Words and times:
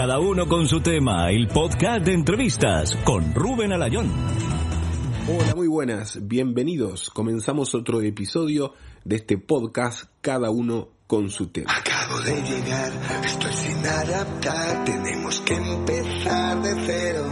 Cada 0.00 0.18
uno 0.18 0.48
con 0.48 0.66
su 0.66 0.80
tema, 0.80 1.30
el 1.30 1.46
podcast 1.48 2.06
de 2.06 2.14
entrevistas 2.14 2.96
con 3.04 3.34
Rubén 3.34 3.70
Alayón. 3.74 4.10
Hola, 5.28 5.54
muy 5.54 5.68
buenas, 5.68 6.26
bienvenidos. 6.26 7.10
Comenzamos 7.10 7.74
otro 7.74 8.00
episodio 8.00 8.72
de 9.04 9.16
este 9.16 9.36
podcast, 9.36 10.04
cada 10.22 10.48
uno 10.48 10.88
con 11.06 11.28
su 11.28 11.48
tema. 11.48 11.70
Acabo 11.70 12.18
de 12.20 12.32
llegar, 12.32 12.92
estoy 13.26 13.52
sin 13.52 13.76
adaptar, 13.86 14.84
tenemos 14.86 15.38
que 15.42 15.54
empezar 15.56 16.62
de 16.62 16.74
cero. 16.86 17.26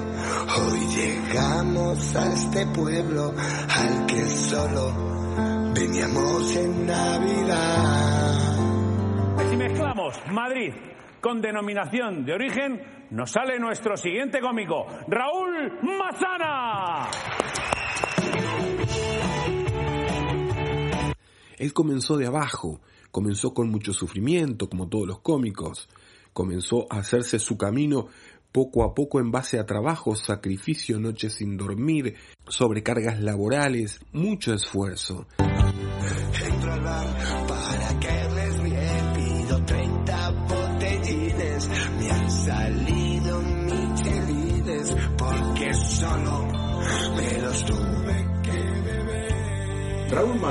Hoy 0.61 0.81
llegamos 0.95 2.17
a 2.17 2.33
este 2.35 2.67
pueblo 2.67 3.33
al 3.35 4.05
que 4.05 4.29
solo 4.29 5.73
veníamos 5.73 6.55
en 6.57 6.87
Navidad. 6.87 8.59
Si 9.49 9.57
mezclamos 9.57 10.15
Madrid 10.31 10.75
con 11.21 11.41
denominación 11.41 12.25
de 12.25 12.33
origen, 12.35 13.07
nos 13.11 13.33
sale 13.33 13.59
nuestro 13.59 13.97
siguiente 13.97 14.41
cómico, 14.41 14.87
Raúl 15.07 15.79
Mazana. 15.83 17.09
Él 21.57 21.73
comenzó 21.73 22.17
de 22.17 22.27
abajo, 22.27 22.81
comenzó 23.11 23.53
con 23.53 23.69
mucho 23.69 23.93
sufrimiento, 23.93 24.69
como 24.69 24.89
todos 24.89 25.07
los 25.09 25.21
cómicos, 25.21 25.89
comenzó 26.33 26.87
a 26.91 26.99
hacerse 26.99 27.39
su 27.39 27.59
camino 27.59 28.09
poco 28.53 28.85
a 28.85 28.95
poco 28.95 29.21
en 29.21 29.31
base 29.31 29.59
a 29.59 29.67
trabajo, 29.67 30.15
sacrificio, 30.15 30.99
noches 30.99 31.35
sin 31.35 31.57
dormir, 31.57 32.15
sobrecargas 32.49 33.21
laborales, 33.21 34.01
mucho 34.13 34.55
esfuerzo. 34.55 35.27
Entro 35.39 36.73
al 36.73 36.81
bar 36.81 37.48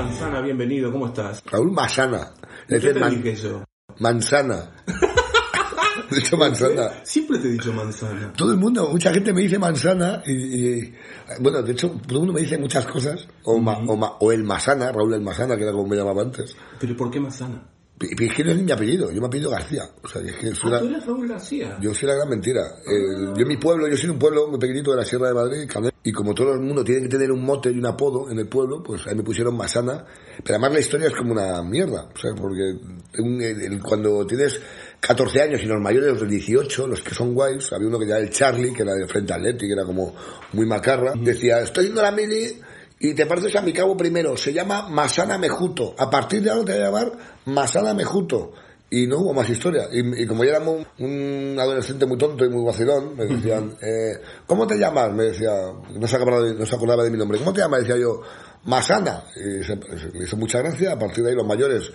Manzana, 0.02 0.40
bienvenido, 0.40 0.92
¿cómo 0.92 1.06
estás? 1.08 1.42
Raúl 1.50 1.72
Manzana. 1.72 2.32
¿Qué 2.68 2.76
el 2.76 2.82
te 2.82 2.94
man- 3.00 3.20
dije 3.20 3.34
yo? 3.34 3.64
manzana. 3.98 4.70
De 6.10 6.18
hecho, 6.20 6.36
manzana. 6.36 6.88
Siempre 7.02 7.36
te 7.38 7.48
he 7.48 7.50
dicho 7.50 7.72
manzana. 7.72 8.32
Todo 8.34 8.52
el 8.52 8.58
mundo, 8.58 8.88
mucha 8.92 9.12
gente 9.12 9.32
me 9.32 9.40
dice 9.42 9.58
manzana 9.58 10.22
y, 10.24 10.32
y- 10.78 10.94
bueno, 11.40 11.62
de 11.62 11.72
hecho, 11.72 11.88
todo 12.06 12.12
el 12.12 12.18
mundo 12.18 12.32
me 12.34 12.40
dice 12.42 12.56
muchas 12.58 12.86
cosas. 12.86 13.26
O, 13.42 13.58
ma- 13.58 13.76
o, 13.88 13.96
ma- 13.96 14.12
o 14.20 14.30
el 14.30 14.44
Masana, 14.44 14.92
Raúl 14.92 15.14
el 15.14 15.20
Masana, 15.20 15.56
que 15.56 15.64
era 15.64 15.72
como 15.72 15.88
me 15.88 15.96
llamaba 15.96 16.22
antes. 16.22 16.56
¿Pero 16.78 16.96
por 16.96 17.10
qué 17.10 17.18
manzana? 17.18 17.60
Es 18.00 18.32
que 18.34 18.44
no 18.44 18.50
es 18.52 18.56
ni 18.56 18.62
mi 18.62 18.72
apellido, 18.72 19.10
yo 19.10 19.20
me 19.20 19.26
apellido 19.26 19.50
García. 19.50 19.82
O 20.02 20.08
sea, 20.08 20.22
es 20.22 20.36
que 20.36 20.54
soy 20.54 20.58
Ah, 20.64 20.68
una- 20.68 20.78
tú 20.80 20.86
eres 20.88 21.06
Raúl 21.06 21.28
García. 21.28 21.78
yo 21.80 21.92
soy 21.94 22.08
la 22.08 22.14
gran 22.14 22.28
mentira. 22.28 22.60
Eh, 22.86 23.32
yo 23.34 23.42
en 23.42 23.48
mi 23.48 23.56
pueblo, 23.56 23.88
yo 23.88 23.96
soy 23.96 24.10
un 24.10 24.18
pueblo 24.18 24.46
muy 24.48 24.58
pequeñito 24.58 24.90
de 24.92 24.98
la 24.98 25.04
Sierra 25.04 25.28
de 25.28 25.34
Madrid, 25.34 25.68
y 26.04 26.12
como 26.12 26.34
todo 26.34 26.52
el 26.54 26.60
mundo 26.60 26.84
tiene 26.84 27.02
que 27.02 27.08
tener 27.08 27.32
un 27.32 27.44
mote 27.44 27.70
y 27.70 27.78
un 27.78 27.86
apodo 27.86 28.30
en 28.30 28.38
el 28.38 28.46
pueblo, 28.48 28.82
pues 28.82 29.06
ahí 29.06 29.14
me 29.16 29.22
pusieron 29.22 29.56
Masana. 29.56 30.04
Pero 30.44 30.54
además 30.56 30.72
la 30.74 30.80
historia 30.80 31.08
es 31.08 31.14
como 31.14 31.32
una 31.32 31.60
mierda, 31.62 32.08
o 32.14 32.18
sea, 32.18 32.30
porque 32.34 32.76
un- 33.18 33.42
el- 33.42 33.60
el- 33.62 33.82
cuando 33.82 34.24
tienes 34.26 34.60
14 35.00 35.42
años 35.42 35.60
y 35.62 35.66
los 35.66 35.80
mayores, 35.80 36.20
de 36.20 36.26
18, 36.26 36.86
los 36.86 37.02
que 37.02 37.14
son 37.14 37.34
guays, 37.34 37.72
había 37.72 37.88
uno 37.88 37.98
que 37.98 38.04
era 38.04 38.18
el 38.18 38.30
Charlie, 38.30 38.72
que 38.72 38.82
era 38.82 38.94
de 38.94 39.06
frente 39.08 39.32
al 39.32 39.42
Leti, 39.42 39.66
que 39.66 39.72
era 39.72 39.84
como 39.84 40.14
muy 40.52 40.66
macarra, 40.66 41.12
decía, 41.20 41.60
estoy 41.60 41.86
yendo 41.86 42.00
a 42.00 42.04
la 42.04 42.12
mili 42.12 42.60
y 43.00 43.14
te 43.14 43.26
pareces 43.26 43.54
a 43.56 43.62
mi 43.62 43.72
cabo 43.72 43.96
primero, 43.96 44.36
se 44.36 44.52
llama 44.52 44.88
Masana 44.88 45.38
Mejuto, 45.38 45.94
a 45.98 46.10
partir 46.10 46.42
de 46.42 46.50
ahora 46.50 46.64
te 46.64 46.72
voy 46.72 46.80
a 46.82 46.84
llamar 46.86 47.12
Masana 47.46 47.94
Mejuto. 47.94 48.52
Y 48.90 49.06
no 49.06 49.18
hubo 49.18 49.34
más 49.34 49.46
historia. 49.50 49.82
Y, 49.92 50.22
y 50.22 50.26
como 50.26 50.44
yo 50.44 50.50
era 50.50 50.60
un, 50.60 50.86
un 50.98 51.56
adolescente 51.60 52.06
muy 52.06 52.16
tonto 52.16 52.46
y 52.46 52.48
muy 52.48 52.64
vacilón, 52.64 53.14
me 53.18 53.26
decían, 53.26 53.76
eh, 53.82 54.18
¿cómo 54.46 54.66
te 54.66 54.78
llamas? 54.78 55.12
Me 55.12 55.24
decía, 55.24 55.50
no 55.94 56.08
se, 56.08 56.16
acordaba 56.16 56.42
de, 56.42 56.54
no 56.54 56.64
se 56.64 56.74
acordaba 56.74 57.04
de 57.04 57.10
mi 57.10 57.18
nombre. 57.18 57.38
¿Cómo 57.38 57.52
te 57.52 57.60
llamas? 57.60 57.80
Decía 57.80 57.98
yo, 57.98 58.22
Masana. 58.64 59.24
Y 59.36 59.62
se, 59.62 59.74
se- 59.76 60.10
le 60.18 60.24
hizo 60.24 60.38
mucha 60.38 60.60
gracia. 60.62 60.92
A 60.92 60.98
partir 60.98 61.22
de 61.22 61.28
ahí 61.30 61.36
los 61.36 61.46
mayores, 61.46 61.92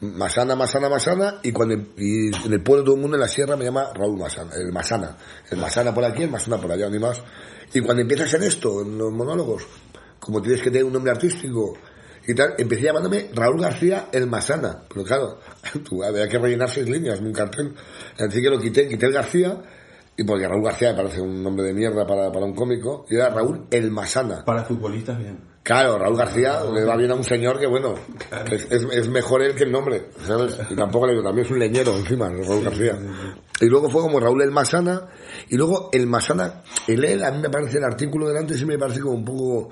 Masana, 0.00 0.56
Masana, 0.56 0.88
Masana. 0.88 1.38
Y 1.44 1.52
cuando 1.52 1.76
y 1.96 2.34
en 2.44 2.52
el 2.52 2.60
pueblo 2.64 2.82
todo 2.86 2.96
el 2.96 3.02
mundo 3.02 3.16
en 3.16 3.20
la 3.20 3.28
sierra 3.28 3.56
me 3.56 3.64
llama 3.64 3.92
Raúl 3.94 4.18
Masana, 4.18 4.50
el 4.56 4.72
Masana. 4.72 5.16
El 5.48 5.58
Masana 5.58 5.94
por 5.94 6.04
aquí, 6.04 6.24
el 6.24 6.30
Masana 6.30 6.58
por 6.58 6.72
allá, 6.72 6.90
ni 6.90 6.98
más. 6.98 7.22
Y 7.72 7.80
cuando 7.82 8.02
empiezas 8.02 8.34
en 8.34 8.42
esto, 8.42 8.82
en 8.82 8.98
los 8.98 9.12
monólogos, 9.12 9.62
como 10.24 10.40
tienes 10.40 10.62
que 10.62 10.70
tener 10.70 10.84
un 10.84 10.92
nombre 10.92 11.10
artístico 11.10 11.74
y 12.26 12.34
tal, 12.34 12.54
empecé 12.56 12.82
llamándome 12.84 13.30
Raúl 13.34 13.60
García 13.60 14.06
el 14.12 14.28
Masana. 14.28 14.82
Pero 14.88 15.04
claro, 15.04 15.38
tú, 15.88 16.02
había 16.04 16.28
que 16.28 16.38
rellenar 16.38 16.70
seis 16.70 16.88
líneas 16.88 17.18
en 17.18 17.26
un 17.26 17.32
cartel. 17.32 17.74
Así 18.18 18.40
que 18.40 18.48
lo 18.48 18.60
quité, 18.60 18.86
quité 18.88 19.06
el 19.06 19.12
García, 19.12 19.60
y 20.16 20.22
porque 20.24 20.46
Raúl 20.46 20.62
García 20.64 20.92
me 20.92 20.98
parece 21.02 21.20
un 21.20 21.42
nombre 21.42 21.64
de 21.64 21.74
mierda 21.74 22.06
para, 22.06 22.30
para 22.30 22.44
un 22.46 22.54
cómico, 22.54 23.04
y 23.10 23.16
era 23.16 23.30
Raúl 23.30 23.66
el 23.72 23.90
Masana. 23.90 24.44
Para 24.44 24.62
futbolistas, 24.64 25.18
bien. 25.18 25.50
Claro, 25.64 25.96
Raúl 25.98 26.16
García 26.16 26.60
le 26.72 26.84
va 26.84 26.96
bien 26.96 27.10
a 27.12 27.14
un 27.14 27.22
señor 27.24 27.58
que, 27.58 27.66
bueno, 27.68 27.94
es, 28.50 28.66
es- 28.70 28.84
es 28.92 29.08
mejor 29.08 29.42
él 29.42 29.54
que 29.54 29.62
el 29.64 29.70
nombre, 29.72 30.08
¿sabes? 30.26 30.58
Y 30.70 30.74
tampoco 30.76 31.06
le 31.06 31.12
digo, 31.14 31.24
también 31.24 31.44
es 31.46 31.52
un 31.52 31.58
leñero 31.60 31.96
encima, 31.96 32.28
Raúl 32.28 32.64
García. 32.64 32.98
Y 33.60 33.66
luego 33.66 33.88
fue 33.88 34.02
como 34.02 34.18
Raúl 34.20 34.42
el 34.42 34.50
Masana, 34.50 35.08
y 35.48 35.56
luego 35.56 35.88
el 35.92 36.06
Masana, 36.06 36.62
el 36.88 37.04
él, 37.04 37.24
a 37.24 37.30
mí 37.30 37.40
me 37.40 37.48
parece 37.48 37.78
el 37.78 37.84
artículo 37.84 38.26
delante, 38.28 38.54
sí 38.56 38.64
me 38.64 38.76
parece 38.76 39.00
como 39.00 39.14
un 39.14 39.24
poco, 39.24 39.68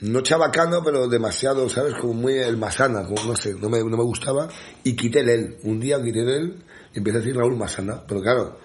no 0.00 0.20
chabacano, 0.20 0.82
pero 0.84 1.08
demasiado, 1.08 1.68
¿sabes? 1.68 1.94
Como 1.94 2.14
muy 2.14 2.34
el 2.34 2.56
Masana, 2.56 3.04
como 3.04 3.32
no 3.32 3.36
sé, 3.36 3.54
no 3.54 3.68
me, 3.68 3.78
no 3.80 3.96
me 3.96 4.04
gustaba, 4.04 4.48
y 4.84 4.94
quité 4.94 5.20
el 5.20 5.28
él. 5.28 5.56
Un 5.64 5.80
día 5.80 6.02
quité 6.02 6.20
el 6.20 6.28
él, 6.28 6.64
y 6.94 6.98
empecé 6.98 7.16
a 7.16 7.20
decir 7.20 7.36
Raúl 7.36 7.56
Masana, 7.56 8.02
pero 8.06 8.20
claro, 8.20 8.56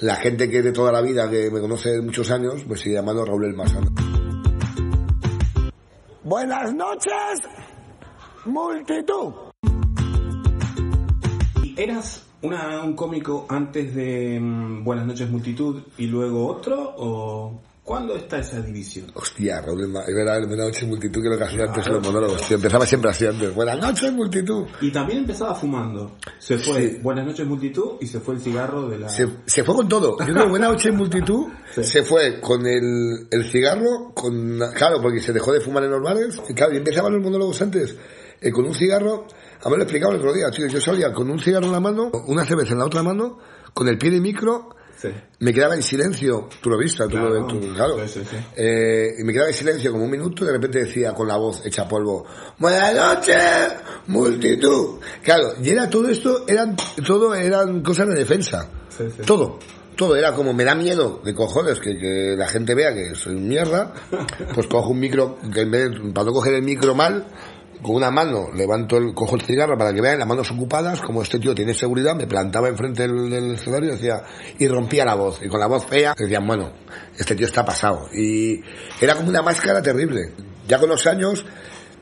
la 0.00 0.16
gente 0.16 0.50
que 0.50 0.62
de 0.62 0.72
toda 0.72 0.92
la 0.92 1.00
vida, 1.00 1.30
que 1.30 1.50
me 1.50 1.60
conoce 1.60 1.90
de 1.90 2.02
muchos 2.02 2.30
años, 2.30 2.66
me 2.66 2.76
sigue 2.76 2.96
llamando 2.96 3.24
Raúl 3.24 3.44
el 3.46 3.54
Masana. 3.54 3.90
Buenas 6.24 6.74
noches, 6.74 7.40
multitud. 8.44 9.32
¿Y 11.62 11.80
eras 11.80 12.26
una, 12.42 12.82
un 12.82 12.94
cómico 12.94 13.46
antes 13.48 13.94
de 13.94 14.38
mm, 14.40 14.84
Buenas 14.84 15.06
noches 15.06 15.30
multitud 15.30 15.82
y 15.96 16.06
luego 16.06 16.46
otro? 16.46 16.94
¿O 16.96 17.60
cuándo 17.84 18.16
está 18.16 18.38
esa 18.38 18.60
división? 18.60 19.06
Hostia, 19.14 19.60
Raúl, 19.60 19.82
era 20.08 20.38
Buenas 20.46 20.66
noches 20.66 20.88
multitud 20.88 21.22
que 21.22 21.28
lo 21.28 21.38
que 21.38 21.44
hacía 21.44 21.64
antes 21.64 21.86
los 21.88 22.02
monólogos. 22.02 22.46
Tío, 22.46 22.56
empezaba 22.56 22.86
siempre 22.86 23.10
así 23.10 23.26
antes. 23.26 23.54
Buenas 23.54 23.78
noches 23.78 24.12
multitud. 24.12 24.66
Y 24.80 24.90
también 24.90 25.20
empezaba 25.20 25.54
fumando. 25.54 26.16
Se 26.38 26.58
fue 26.58 26.90
Sí. 26.90 26.98
Buenas 27.02 27.26
noches 27.26 27.46
multitud 27.46 27.96
y 28.00 28.06
se 28.06 28.20
fue 28.20 28.34
el 28.34 28.40
cigarro 28.40 28.88
de 28.88 28.98
la... 28.98 29.08
Se, 29.08 29.26
se 29.46 29.64
fue 29.64 29.74
con 29.74 29.88
todo. 29.88 30.18
Yo 30.18 30.32
creo 30.32 30.48
Buenas 30.48 30.70
noches 30.70 30.94
multitud 30.94 31.48
se 31.80 32.02
fue 32.02 32.40
con 32.40 32.66
el, 32.66 33.26
el 33.30 33.44
cigarro, 33.50 34.12
con 34.14 34.58
claro, 34.74 35.00
porque 35.00 35.20
se 35.20 35.32
dejó 35.32 35.52
de 35.52 35.60
fumar 35.60 35.84
en 35.84 35.90
los 35.90 36.02
bares. 36.02 36.40
Y 36.48 36.54
claro, 36.54 36.74
y 36.74 36.76
empezaban 36.76 37.12
los 37.12 37.22
monólogos 37.22 37.60
antes 37.62 37.96
eh, 38.40 38.50
con 38.50 38.64
un 38.64 38.74
cigarro. 38.74 39.26
A 39.64 39.70
mí 39.70 39.76
lo 39.76 39.82
explicaba 39.82 40.12
el 40.12 40.18
otro 40.18 40.32
día, 40.32 40.50
tío. 40.50 40.66
Yo 40.66 40.80
salía 40.80 41.12
con 41.12 41.30
un 41.30 41.38
cigarro 41.38 41.66
en 41.66 41.72
la 41.72 41.80
mano, 41.80 42.10
una 42.26 42.44
cerveza 42.44 42.72
en 42.72 42.80
la 42.80 42.86
otra 42.86 43.02
mano, 43.02 43.38
con 43.72 43.88
el 43.88 43.96
pie 43.98 44.10
de 44.10 44.20
micro. 44.20 44.70
Sí. 45.02 45.08
Me 45.40 45.52
quedaba 45.52 45.74
en 45.74 45.82
silencio, 45.82 46.48
tú 46.60 46.70
lo 46.70 46.78
viste, 46.78 47.02
tú 47.04 47.10
Claro. 47.10 47.28
lo 47.40 47.46
tú- 47.48 47.60
claro. 47.74 48.06
Sí, 48.06 48.20
sí. 48.24 48.36
Eh, 48.56 49.16
y 49.18 49.24
me 49.24 49.32
quedaba 49.32 49.48
en 49.50 49.54
silencio 49.56 49.90
como 49.90 50.04
un 50.04 50.10
minuto 50.12 50.44
y 50.44 50.46
de 50.46 50.52
repente 50.52 50.78
decía 50.84 51.12
con 51.12 51.26
la 51.26 51.36
voz 51.36 51.60
hecha 51.66 51.88
polvo, 51.88 52.24
Buenas 52.58 52.94
noches, 52.94 53.36
multitud. 54.06 55.00
Claro, 55.22 55.54
y 55.62 55.70
era 55.70 55.88
todo 55.90 56.08
esto, 56.08 56.44
eran, 56.46 56.76
todo 57.06 57.34
eran 57.34 57.82
cosas 57.82 58.08
de 58.08 58.14
defensa. 58.14 58.68
Todo. 59.26 59.58
Todo 59.96 60.16
era 60.16 60.32
como, 60.34 60.54
me 60.54 60.64
da 60.64 60.74
miedo 60.74 61.20
de 61.22 61.34
cojones 61.34 61.78
que, 61.78 61.98
que 61.98 62.34
la 62.36 62.46
gente 62.48 62.74
vea 62.74 62.94
que 62.94 63.14
soy 63.14 63.34
mierda, 63.36 63.92
pues 64.54 64.66
cojo 64.66 64.88
un 64.90 65.00
micro, 65.00 65.38
que 65.52 65.60
en 65.60 65.70
vez 65.70 65.90
de, 65.90 66.12
para 66.12 66.26
no 66.26 66.32
coger 66.32 66.54
el 66.54 66.62
micro 66.62 66.94
mal, 66.94 67.26
con 67.82 67.96
una 67.96 68.10
mano 68.10 68.50
levanto 68.54 68.96
el, 68.96 69.12
cojo 69.14 69.36
el 69.36 69.42
cigarro 69.42 69.76
para 69.76 69.92
que 69.92 70.00
vean 70.00 70.18
las 70.18 70.28
manos 70.28 70.50
ocupadas, 70.50 71.00
como 71.00 71.22
este 71.22 71.38
tío 71.38 71.54
tiene 71.54 71.74
seguridad, 71.74 72.14
me 72.14 72.26
plantaba 72.26 72.68
enfrente 72.68 73.02
del, 73.02 73.28
del 73.28 73.54
escenario 73.54 73.90
y 73.90 73.92
decía, 73.92 74.22
y 74.58 74.68
rompía 74.68 75.04
la 75.04 75.14
voz, 75.14 75.40
y 75.42 75.48
con 75.48 75.60
la 75.60 75.66
voz 75.66 75.84
fea 75.86 76.14
decían, 76.16 76.46
bueno, 76.46 76.72
este 77.18 77.34
tío 77.34 77.46
está 77.46 77.64
pasado. 77.64 78.08
Y 78.12 78.62
era 79.00 79.14
como 79.14 79.28
una 79.28 79.42
máscara 79.42 79.82
terrible. 79.82 80.32
Ya 80.68 80.78
con 80.78 80.88
los 80.88 81.06
años, 81.06 81.44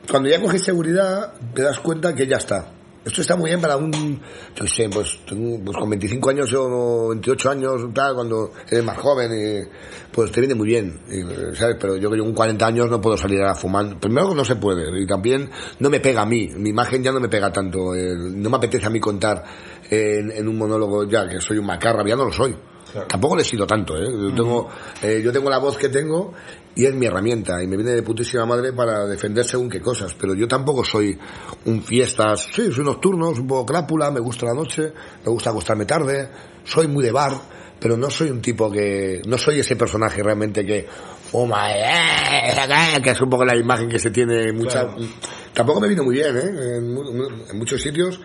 cuando 0.09 0.29
ya 0.29 0.39
coges 0.39 0.63
seguridad, 0.63 1.33
te 1.53 1.63
das 1.63 1.79
cuenta 1.79 2.13
que 2.13 2.27
ya 2.27 2.37
está. 2.37 2.80
Esto 3.03 3.21
está 3.21 3.35
muy 3.35 3.49
bien 3.49 3.59
para 3.59 3.77
un, 3.77 4.21
yo 4.55 4.67
sé, 4.67 4.87
pues, 4.87 5.17
pues 5.27 5.75
con 5.77 5.89
25 5.89 6.29
años 6.29 6.53
o 6.55 7.09
28 7.09 7.49
años, 7.49 7.81
tal, 7.95 8.13
cuando 8.13 8.51
eres 8.69 8.83
más 8.85 8.97
joven, 8.99 9.31
y, 9.31 9.67
pues 10.11 10.31
te 10.31 10.39
viene 10.39 10.53
muy 10.53 10.67
bien, 10.67 10.99
¿sabes? 11.55 11.77
Pero 11.79 11.97
yo 11.97 12.11
que 12.11 12.19
con 12.19 12.33
40 12.33 12.63
años 12.63 12.91
no 12.91 13.01
puedo 13.01 13.17
salir 13.17 13.41
a 13.41 13.55
fumar. 13.55 13.99
Primero 13.99 14.35
no 14.35 14.45
se 14.45 14.55
puede, 14.57 15.01
y 15.01 15.07
también 15.07 15.49
no 15.79 15.89
me 15.89 15.99
pega 15.99 16.21
a 16.21 16.25
mí, 16.27 16.49
mi 16.55 16.69
imagen 16.69 17.01
ya 17.01 17.11
no 17.11 17.19
me 17.19 17.27
pega 17.27 17.51
tanto, 17.51 17.95
el- 17.95 18.39
no 18.39 18.51
me 18.51 18.57
apetece 18.57 18.85
a 18.85 18.91
mí 18.91 18.99
contar 18.99 19.43
en, 19.89 20.29
en 20.31 20.47
un 20.47 20.57
monólogo 20.59 21.03
ya 21.09 21.27
que 21.27 21.41
soy 21.41 21.57
un 21.57 21.65
macarra, 21.65 22.07
ya 22.07 22.15
no 22.15 22.25
lo 22.25 22.31
soy. 22.31 22.55
Tampoco 23.07 23.35
le 23.35 23.41
he 23.41 23.45
sido 23.45 23.65
tanto, 23.65 23.97
¿eh? 23.97 24.05
Yo 24.05 24.33
tengo, 24.33 24.69
eh, 25.01 25.21
yo 25.23 25.31
tengo 25.31 25.49
la 25.49 25.59
voz 25.59 25.77
que 25.77 25.89
tengo 25.89 26.33
y 26.75 26.85
es 26.85 26.93
mi 26.93 27.05
herramienta 27.05 27.61
y 27.61 27.67
me 27.67 27.75
viene 27.75 27.91
de 27.91 28.03
putísima 28.03 28.45
madre 28.45 28.73
para 28.73 29.05
defender 29.05 29.45
según 29.45 29.69
qué 29.69 29.81
cosas, 29.81 30.13
pero 30.13 30.33
yo 30.33 30.47
tampoco 30.47 30.83
soy 30.83 31.17
un 31.65 31.81
fiestas, 31.83 32.49
sí, 32.53 32.71
soy 32.71 32.83
nocturno, 32.83 33.31
soy 33.31 33.41
un 33.41 33.47
poco 33.47 33.65
crápula, 33.65 34.11
me 34.11 34.19
gusta 34.19 34.45
la 34.45 34.53
noche, 34.53 34.93
me 35.23 35.31
gusta 35.31 35.49
acostarme 35.49 35.85
tarde, 35.85 36.29
soy 36.63 36.87
muy 36.87 37.03
de 37.03 37.11
bar, 37.11 37.33
pero 37.79 37.97
no 37.97 38.09
soy 38.09 38.29
un 38.29 38.41
tipo 38.41 38.71
que, 38.71 39.21
no 39.25 39.37
soy 39.37 39.59
ese 39.59 39.75
personaje 39.75 40.21
realmente 40.23 40.65
que 40.65 40.87
fuma, 41.31 41.71
eh, 41.71 43.01
que 43.03 43.09
es 43.09 43.21
un 43.21 43.29
poco 43.29 43.45
la 43.45 43.55
imagen 43.55 43.89
que 43.89 43.99
se 43.99 44.11
tiene 44.11 44.51
mucha, 44.53 44.87
tampoco 45.53 45.81
me 45.81 45.87
vino 45.87 46.03
muy 46.03 46.15
bien, 46.15 46.37
¿eh? 46.37 46.77
En 46.77 47.57
muchos 47.57 47.81
sitios, 47.81 48.19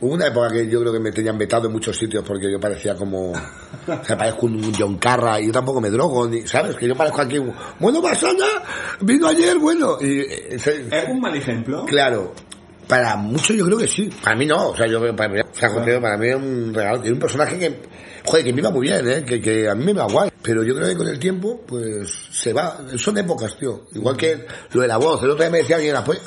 hubo 0.00 0.14
una 0.14 0.26
época 0.28 0.50
que 0.50 0.68
yo 0.68 0.80
creo 0.80 0.92
que 0.92 1.00
me 1.00 1.12
tenían 1.12 1.36
vetado 1.38 1.66
en 1.66 1.72
muchos 1.72 1.96
sitios 1.96 2.24
porque 2.26 2.50
yo 2.50 2.58
parecía 2.58 2.94
como, 2.96 3.32
o 3.32 4.04
sea, 4.04 4.16
parezco 4.16 4.46
un 4.46 4.72
John 4.78 4.96
Carra 4.98 5.40
y 5.40 5.46
yo 5.46 5.52
tampoco 5.52 5.80
me 5.80 5.90
drogo, 5.90 6.26
ni, 6.28 6.46
¿sabes? 6.46 6.76
Que 6.76 6.86
yo 6.88 6.96
parezco 6.96 7.20
aquí, 7.20 7.38
un, 7.38 7.52
bueno, 7.78 8.00
Masana, 8.00 8.46
vino 9.00 9.26
ayer, 9.28 9.58
bueno, 9.58 9.98
y, 10.00 10.20
eh, 10.20 10.58
se- 10.58 10.86
Es 10.90 11.08
un 11.08 11.20
mal 11.20 11.34
ejemplo. 11.36 11.84
Claro, 11.86 12.32
para 12.90 13.16
muchos 13.16 13.56
yo 13.56 13.64
creo 13.64 13.78
que 13.78 13.86
sí. 13.88 14.10
Para 14.22 14.36
mí 14.36 14.44
no, 14.46 14.70
o 14.70 14.76
sea, 14.76 14.86
yo 14.86 15.00
para 15.16 15.28
mí, 15.32 15.40
o 15.40 15.54
sea, 15.54 15.70
José, 15.70 15.98
para 16.00 16.18
mí 16.18 16.28
es 16.28 16.34
un 16.36 16.74
regalo. 16.74 17.00
Tiene 17.00 17.14
un 17.14 17.20
personaje 17.20 17.58
que, 17.58 17.80
joder, 18.26 18.44
que 18.44 18.52
me 18.52 18.60
iba 18.60 18.70
muy 18.70 18.82
bien, 18.88 19.08
¿eh? 19.08 19.24
que, 19.24 19.40
que 19.40 19.68
a 19.68 19.74
mí 19.74 19.84
me 19.84 19.92
va 19.94 20.04
guay. 20.06 20.30
Pero 20.42 20.62
yo 20.64 20.74
creo 20.74 20.88
que 20.88 20.96
con 20.96 21.06
el 21.06 21.18
tiempo, 21.18 21.60
pues, 21.66 22.10
se 22.32 22.52
va. 22.54 22.78
Son 22.96 23.16
épocas, 23.18 23.56
tío. 23.58 23.82
Igual 23.94 24.16
que 24.16 24.46
lo 24.72 24.80
de 24.82 24.88
la 24.88 24.96
voz. 24.96 25.22
El 25.22 25.30
otro 25.30 25.44
día 25.44 25.50
me 25.50 25.58
decía 25.58 25.76
alguien, 25.76 25.94
"Pues, 26.04 26.18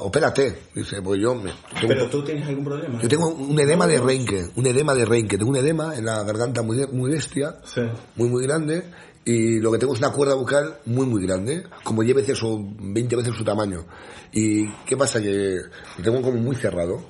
opérate. 0.00 0.58
Dice, 0.74 1.00
pues 1.02 1.20
yo 1.20 1.34
me... 1.34 1.50
tengo- 1.80 1.88
Pero 1.88 2.06
tú 2.08 2.22
tienes 2.22 2.46
algún 2.48 2.64
problema. 2.64 3.00
yo 3.00 3.08
tengo 3.08 3.28
un 3.28 3.58
edema 3.58 3.86
de 3.86 3.98
Reinke, 3.98 4.44
un 4.56 4.66
edema 4.66 4.94
de 4.94 5.04
Reinke. 5.06 5.38
Tengo 5.38 5.50
un 5.50 5.56
edema 5.56 5.94
en 5.96 6.04
la 6.04 6.22
garganta 6.22 6.62
muy, 6.62 6.86
muy 6.92 7.10
bestia, 7.12 7.56
Sí. 7.64 7.80
muy, 8.16 8.28
muy 8.28 8.42
grande. 8.46 8.84
Y 9.24 9.60
lo 9.60 9.70
que 9.70 9.78
tengo 9.78 9.92
es 9.94 10.00
una 10.00 10.10
cuerda 10.10 10.34
bucal 10.34 10.78
muy, 10.86 11.06
muy 11.06 11.24
grande, 11.24 11.64
como 11.84 12.02
10 12.02 12.16
veces 12.16 12.42
o 12.42 12.58
20 12.60 13.16
veces 13.16 13.34
su 13.36 13.44
tamaño. 13.44 13.84
¿Y 14.32 14.68
qué 14.86 14.96
pasa? 14.96 15.20
Que 15.20 15.58
lo 15.98 16.02
tengo 16.04 16.20
como 16.22 16.38
muy 16.38 16.56
cerrado. 16.56 17.00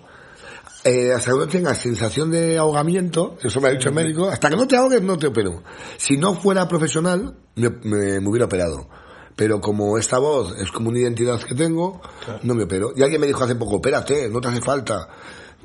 Eh, 0.84 1.12
hasta 1.12 1.30
que 1.30 1.38
no 1.38 1.46
tengas 1.46 1.78
sensación 1.78 2.30
de 2.32 2.58
ahogamiento, 2.58 3.38
eso 3.42 3.60
me 3.60 3.68
ha 3.68 3.70
dicho 3.72 3.88
el 3.88 3.94
médico, 3.94 4.28
hasta 4.28 4.50
que 4.50 4.56
no 4.56 4.66
te 4.66 4.76
ahogues 4.76 5.00
no 5.00 5.16
te 5.16 5.28
opero. 5.28 5.62
Si 5.96 6.16
no 6.16 6.34
fuera 6.34 6.66
profesional, 6.68 7.36
me, 7.54 7.70
me- 7.84 8.20
me 8.20 8.28
hubiera 8.28 8.46
operado. 8.46 8.88
Pero 9.36 9.60
como 9.60 9.96
esta 9.96 10.18
voz 10.18 10.54
es 10.60 10.70
como 10.72 10.90
una 10.90 10.98
identidad 10.98 11.40
que 11.40 11.54
tengo, 11.54 12.02
no 12.42 12.54
me 12.54 12.64
opero. 12.64 12.92
Y 12.96 13.02
alguien 13.02 13.20
me 13.20 13.26
dijo 13.28 13.42
hace 13.44 13.54
poco, 13.54 13.76
opérate, 13.76 14.28
no 14.28 14.40
te 14.40 14.48
hace 14.48 14.60
falta. 14.60 15.08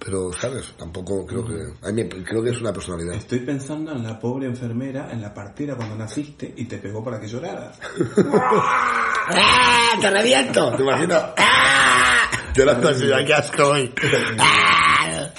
Pero, 0.04 0.32
¿sabes? 0.34 0.74
Tampoco 0.78 1.26
creo 1.26 1.46
que... 1.46 1.54
A 1.88 1.92
mí 1.92 2.04
me- 2.04 2.24
creo 2.24 2.44
que 2.44 2.52
es 2.52 2.62
una 2.62 2.72
personalidad. 2.72 3.16
Estoy 3.16 3.40
pensando 3.40 3.92
en 3.92 4.04
la 4.04 4.20
pobre 4.20 4.46
enfermera 4.46 5.10
en 5.12 5.22
la 5.22 5.34
partera 5.34 5.76
cuando 5.76 5.96
naciste 5.96 6.54
y 6.56 6.66
te 6.66 6.78
pegó 6.78 7.04
para 7.04 7.20
que 7.20 7.28
lloraras. 7.28 7.78
¡Ah! 9.30 9.98
¡Te 10.00 10.10
reviento! 10.10 10.72
¿Te 10.76 10.84
imaginas? 10.84 11.24
¡Ah! 11.38 12.30
Llorando 12.56 12.90
así, 12.90 13.06
¡ay, 13.14 13.26
qué 13.26 13.34
asco 13.34 13.64
hoy! 13.70 13.94
¡Ah! 14.40 15.30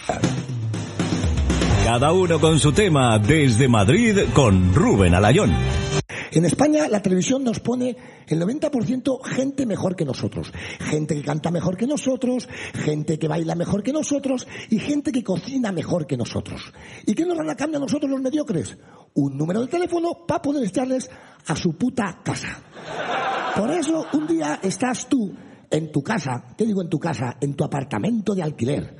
Cada 1.85 2.13
uno 2.13 2.39
con 2.39 2.59
su 2.59 2.73
tema 2.73 3.19
desde 3.19 3.67
Madrid 3.69 4.19
con 4.35 4.75
Rubén 4.75 5.15
Alayón. 5.15 5.55
En 6.33 6.45
España 6.45 6.89
la 6.89 7.01
televisión 7.01 7.43
nos 7.43 7.61
pone 7.61 7.97
el 8.27 8.41
90% 8.41 9.25
gente 9.25 9.67
mejor 9.67 9.97
que 9.97 10.05
nosotros. 10.05 10.53
Gente 10.81 11.15
que 11.15 11.23
canta 11.23 11.51
mejor 11.51 11.77
que 11.77 11.87
nosotros, 11.87 12.49
gente 12.75 13.19
que 13.19 13.29
baila 13.29 13.55
mejor 13.55 13.83
que 13.83 13.93
nosotros 13.93 14.47
y 14.71 14.79
gente 14.79 15.13
que 15.13 15.25
cocina 15.25 15.73
mejor 15.73 16.07
que 16.07 16.17
nosotros. 16.17 16.73
¿Y 17.07 17.15
qué 17.15 17.25
nos 17.25 17.39
dan 17.39 17.51
a 17.51 17.57
cambio 17.57 17.79
a 17.79 17.81
nosotros 17.81 18.11
los 18.11 18.21
mediocres? 18.21 18.77
Un 19.15 19.37
número 19.37 19.61
de 19.63 19.69
teléfono 19.69 20.27
para 20.27 20.43
poder 20.43 20.65
echarles 20.65 21.11
a 21.47 21.57
su 21.57 21.73
puta 21.73 22.21
casa. 22.23 22.63
Por 23.57 23.71
eso 23.71 24.07
un 24.13 24.27
día 24.27 24.61
estás 24.63 25.09
tú 25.09 25.35
en 25.71 25.91
tu 25.91 26.03
casa, 26.03 26.45
¿qué 26.57 26.65
digo 26.65 26.83
en 26.83 26.89
tu 26.89 26.99
casa? 26.99 27.37
En 27.41 27.55
tu 27.55 27.65
apartamento 27.65 28.35
de 28.35 28.43
alquiler, 28.43 28.97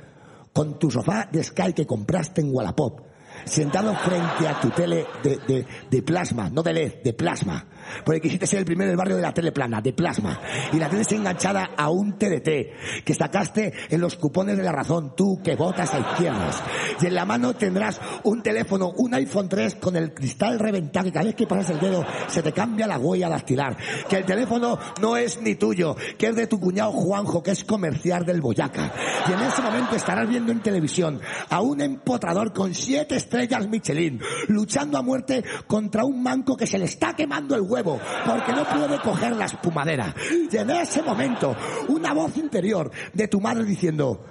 con 0.53 0.77
tu 0.77 0.89
sofá 0.89 1.27
de 1.31 1.43
Sky 1.43 1.73
que 1.73 1.85
compraste 1.85 2.41
en 2.41 2.53
Wallapop, 2.53 3.08
sentado 3.49 3.93
frente 3.95 4.47
a 4.47 4.59
tu 4.59 4.69
tele 4.69 5.05
de, 5.23 5.37
de- 5.47 5.65
plasma, 6.01 6.49
no 6.49 6.61
de 6.63 6.73
LED, 6.73 7.03
de 7.03 7.13
plasma. 7.13 7.65
Porque 8.03 8.21
quisiste 8.21 8.47
ser 8.47 8.59
el 8.59 8.65
primero 8.65 8.89
del 8.89 8.97
barrio 8.97 9.15
de 9.15 9.21
la 9.21 9.33
tele 9.33 9.51
plana, 9.51 9.81
de 9.81 9.93
plasma. 9.93 10.39
Y 10.73 10.77
la 10.77 10.89
tienes 10.89 11.11
enganchada 11.11 11.71
a 11.77 11.89
un 11.89 12.17
TDT 12.17 13.03
que 13.03 13.13
sacaste 13.13 13.73
en 13.89 14.01
los 14.01 14.15
cupones 14.15 14.57
de 14.57 14.63
la 14.63 14.71
razón, 14.71 15.13
tú 15.15 15.41
que 15.43 15.55
votas 15.55 15.93
a 15.93 15.99
izquierdas. 15.99 16.61
Y 17.01 17.07
en 17.07 17.15
la 17.15 17.25
mano 17.25 17.53
tendrás 17.55 17.99
un 18.23 18.41
teléfono, 18.41 18.91
un 18.97 19.13
iPhone 19.13 19.49
3 19.49 19.75
con 19.75 19.95
el 19.95 20.13
cristal 20.13 20.59
reventado 20.59 21.05
que 21.05 21.11
cada 21.11 21.25
vez 21.25 21.35
que 21.35 21.47
pasas 21.47 21.69
el 21.71 21.79
dedo 21.79 22.05
se 22.27 22.41
te 22.41 22.51
cambia 22.51 22.87
la 22.87 22.97
huella 22.97 23.29
dactilar. 23.29 23.77
Que 24.07 24.17
el 24.17 24.25
teléfono 24.25 24.79
no 25.01 25.17
es 25.17 25.41
ni 25.41 25.55
tuyo, 25.55 25.95
que 26.17 26.27
es 26.27 26.35
de 26.35 26.47
tu 26.47 26.59
cuñado 26.59 26.91
Juanjo, 26.91 27.43
que 27.43 27.51
es 27.51 27.63
comercial 27.63 28.25
del 28.25 28.41
Boyaca. 28.41 28.93
Y 29.27 29.31
en 29.31 29.41
ese 29.41 29.61
momento 29.61 29.95
estarás 29.95 30.27
viendo 30.27 30.51
en 30.51 30.61
televisión 30.61 31.21
a 31.49 31.61
un 31.61 31.81
empotrador 31.81 32.53
con 32.53 32.73
siete 32.73 33.15
estrellas 33.15 33.67
Michelin, 33.67 34.19
luchando 34.47 34.97
a 34.97 35.01
muerte 35.01 35.43
contra 35.67 36.05
un 36.05 36.21
manco 36.21 36.57
que 36.57 36.67
se 36.67 36.77
le 36.77 36.85
está 36.85 37.15
quemando 37.15 37.55
el 37.55 37.61
huevo, 37.61 37.78
porque 37.83 38.51
no 38.53 38.63
puede 38.65 38.99
coger 39.01 39.35
la 39.35 39.45
espumadera. 39.45 40.13
Y 40.51 40.55
en 40.55 40.69
ese 40.69 41.01
momento, 41.01 41.55
una 41.87 42.13
voz 42.13 42.35
interior 42.37 42.91
de 43.13 43.27
tu 43.27 43.39
madre 43.39 43.65
diciendo, 43.65 44.23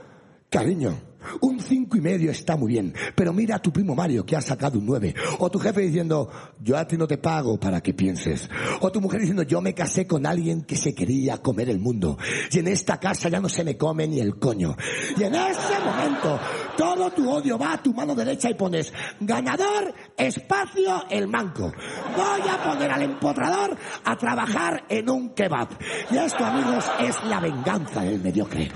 cariño, 0.51 1.09
un 1.41 1.61
cinco 1.61 1.97
y 1.97 2.01
medio 2.01 2.31
está 2.31 2.57
muy 2.57 2.73
bien, 2.73 2.95
pero 3.15 3.33
mira 3.33 3.57
a 3.57 3.59
tu 3.59 3.73
primo 3.73 3.95
Mario 3.95 4.25
que 4.25 4.37
ha 4.37 4.41
sacado 4.41 4.79
un 4.79 4.87
nueve. 4.87 5.15
O 5.39 5.51
tu 5.51 5.59
jefe 5.59 5.81
diciendo, 5.83 6.31
yo 6.61 6.77
a 6.77 6.87
ti 6.87 6.97
no 6.97 7.07
te 7.07 7.19
pago 7.19 7.59
para 7.59 7.81
que 7.81 7.93
pienses. 7.93 8.49
O 8.81 8.91
tu 8.91 9.01
mujer 9.01 9.21
diciendo, 9.21 9.43
yo 9.43 9.61
me 9.61 9.75
casé 9.75 10.07
con 10.07 10.27
alguien 10.27 10.63
que 10.63 10.77
se 10.77 10.95
quería 10.95 11.39
comer 11.39 11.69
el 11.69 11.79
mundo. 11.79 12.19
Y 12.51 12.59
en 12.59 12.69
esta 12.69 12.99
casa 12.99 13.29
ya 13.29 13.41
no 13.41 13.49
se 13.49 13.65
me 13.65 13.77
come 13.77 14.07
ni 14.07 14.21
el 14.21 14.39
coño. 14.39 14.77
Y 15.17 15.23
en 15.25 15.35
ese 15.35 15.79
momento, 15.85 16.39
todo 16.79 17.11
tu 17.11 17.29
odio 17.29 17.59
va 17.59 17.73
a 17.73 17.83
tu 17.83 17.93
mano 17.93 18.15
derecha 18.15 18.49
y 18.49 18.55
pones, 18.55 18.93
ganador, 19.19 19.93
espacio, 20.17 21.07
el 21.11 21.27
manco. 21.27 21.73
Voy 22.17 22.49
a 22.49 22.63
poner 22.63 22.89
al 22.93 23.03
empotrador 23.03 23.77
a 24.05 24.17
trabajar 24.17 24.85
en 24.89 25.11
un 25.11 25.31
kebab. 25.31 25.69
Y 26.09 26.17
esto, 26.17 26.45
amigos, 26.45 26.85
es 27.01 27.17
la 27.25 27.41
venganza 27.41 28.03
del 28.03 28.21
mediocre. 28.21 28.71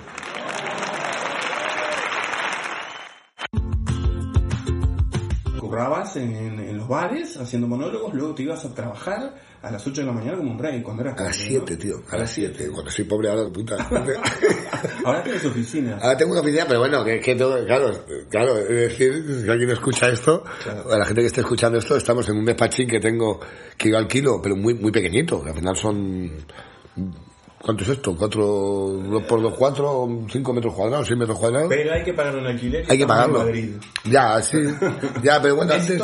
Currabas 5.72 6.16
en, 6.16 6.36
en 6.36 6.76
los 6.76 6.86
bares 6.86 7.34
haciendo 7.38 7.66
monólogos, 7.66 8.12
luego 8.12 8.34
te 8.34 8.42
ibas 8.42 8.62
a 8.66 8.74
trabajar 8.74 9.34
a 9.62 9.70
las 9.70 9.86
8 9.86 10.02
de 10.02 10.06
la 10.06 10.12
mañana 10.12 10.36
como 10.36 10.50
un 10.50 10.58
rey 10.58 10.82
cuando 10.82 11.02
eras 11.02 11.18
A 11.18 11.24
las 11.24 11.38
pobre, 11.38 11.60
¿no? 11.60 11.66
7, 11.66 11.76
tío. 11.78 12.02
A 12.10 12.18
las 12.18 12.30
7. 12.30 12.68
Cuando 12.70 12.90
soy 12.90 13.04
pobre 13.06 13.30
ahora, 13.30 13.48
puta. 13.50 13.76
Ahora 15.04 15.22
tienes 15.22 15.44
oficina. 15.46 15.98
Ahora 16.02 16.14
tengo 16.18 16.32
una 16.32 16.42
oficina, 16.42 16.64
pero 16.68 16.80
bueno, 16.80 17.02
que, 17.02 17.20
que 17.20 17.34
tengo, 17.34 17.64
claro, 17.64 17.90
claro, 18.28 18.58
es 18.58 18.68
decir, 18.68 19.42
si 19.42 19.48
alguien 19.48 19.70
escucha 19.70 20.08
esto, 20.08 20.44
a 20.90 20.98
la 20.98 21.06
gente 21.06 21.22
que 21.22 21.28
esté 21.28 21.40
escuchando 21.40 21.78
esto, 21.78 21.96
estamos 21.96 22.28
en 22.28 22.36
un 22.36 22.44
despachín 22.44 22.86
que 22.86 23.00
tengo, 23.00 23.40
que 23.78 23.88
yo 23.88 23.96
alquilo, 23.96 24.42
pero 24.42 24.54
muy, 24.56 24.74
muy 24.74 24.92
pequeñito, 24.92 25.42
que 25.42 25.50
al 25.50 25.56
final 25.56 25.74
son, 25.74 26.32
¿cuánto 27.62 27.84
es 27.84 27.90
esto? 27.90 28.16
¿Cuatro, 28.16 28.44
dos 28.44 29.22
por 29.24 29.40
dos, 29.40 29.54
cuatro, 29.56 30.08
cinco 30.30 30.52
metros 30.52 30.74
cuadrados, 30.74 31.06
seis 31.06 31.18
metros 31.18 31.38
cuadrados? 31.38 31.68
Pero 31.68 31.92
hay 31.92 32.02
que 32.02 32.12
pagar 32.12 32.36
un 32.36 32.46
alquiler. 32.46 32.84
Hay 32.88 32.96
que 32.96 33.02
en 33.02 33.08
pagarlo. 33.08 33.38
Madrid. 33.40 33.70
Ya, 34.04 34.42
sí. 34.42 34.58
Ya, 35.22 35.40
pero 35.40 35.56
bueno, 35.56 35.72
antes, 35.74 36.02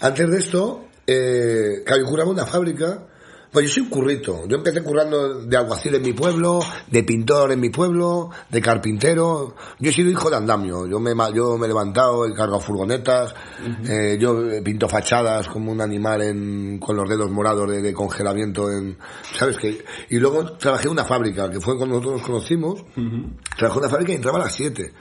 antes 0.00 0.30
de 0.30 0.38
esto, 0.38 0.84
eh, 1.06 1.82
claro, 1.84 2.02
yo 2.02 2.30
una 2.30 2.46
fábrica. 2.46 3.06
Pues 3.54 3.66
yo 3.68 3.72
soy 3.74 3.82
un 3.84 3.88
currito. 3.88 4.48
Yo 4.48 4.56
empecé 4.56 4.82
currando 4.82 5.42
de 5.46 5.56
alguacil 5.56 5.94
en 5.94 6.02
mi 6.02 6.12
pueblo, 6.12 6.58
de 6.90 7.04
pintor 7.04 7.52
en 7.52 7.60
mi 7.60 7.70
pueblo, 7.70 8.28
de 8.50 8.60
carpintero. 8.60 9.54
Yo 9.78 9.90
he 9.90 9.92
sido 9.92 10.10
hijo 10.10 10.28
de 10.28 10.34
andamio. 10.36 10.88
Yo 10.88 10.98
me, 10.98 11.12
yo 11.32 11.56
me 11.56 11.66
he 11.66 11.68
levantado, 11.68 12.26
he 12.26 12.34
cargado 12.34 12.58
furgonetas, 12.58 13.32
eh, 13.88 14.18
yo 14.20 14.42
pinto 14.64 14.88
fachadas 14.88 15.46
como 15.46 15.70
un 15.70 15.80
animal 15.80 16.22
en, 16.22 16.78
con 16.80 16.96
los 16.96 17.08
dedos 17.08 17.30
morados 17.30 17.70
de, 17.70 17.80
de 17.80 17.92
congelamiento 17.94 18.68
en, 18.72 18.98
¿sabes 19.38 19.56
qué? 19.56 19.84
Y 20.10 20.18
luego 20.18 20.56
trabajé 20.56 20.86
en 20.88 20.92
una 20.92 21.04
fábrica, 21.04 21.48
que 21.48 21.60
fue 21.60 21.76
cuando 21.76 21.94
nosotros 21.96 22.18
nos 22.20 22.26
conocimos. 22.26 22.84
Trabajé 23.56 23.78
en 23.78 23.84
una 23.84 23.88
fábrica 23.88 24.12
y 24.12 24.16
entraba 24.16 24.38
a 24.38 24.42
las 24.46 24.54
7. 24.56 24.92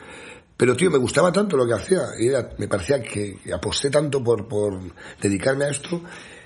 Pero 0.56 0.76
tío, 0.78 0.92
me 0.92 1.00
gustaba 1.00 1.32
tanto 1.32 1.58
lo 1.58 1.66
que 1.66 1.74
hacía 1.74 2.02
y 2.20 2.28
era- 2.28 2.50
me 2.60 2.68
parecía 2.68 3.02
que, 3.02 3.40
que 3.44 3.52
aposté 3.52 3.90
tanto 3.90 4.24
por, 4.24 4.48
por 4.48 4.80
dedicarme 5.20 5.66
a 5.66 5.70
esto 5.70 6.00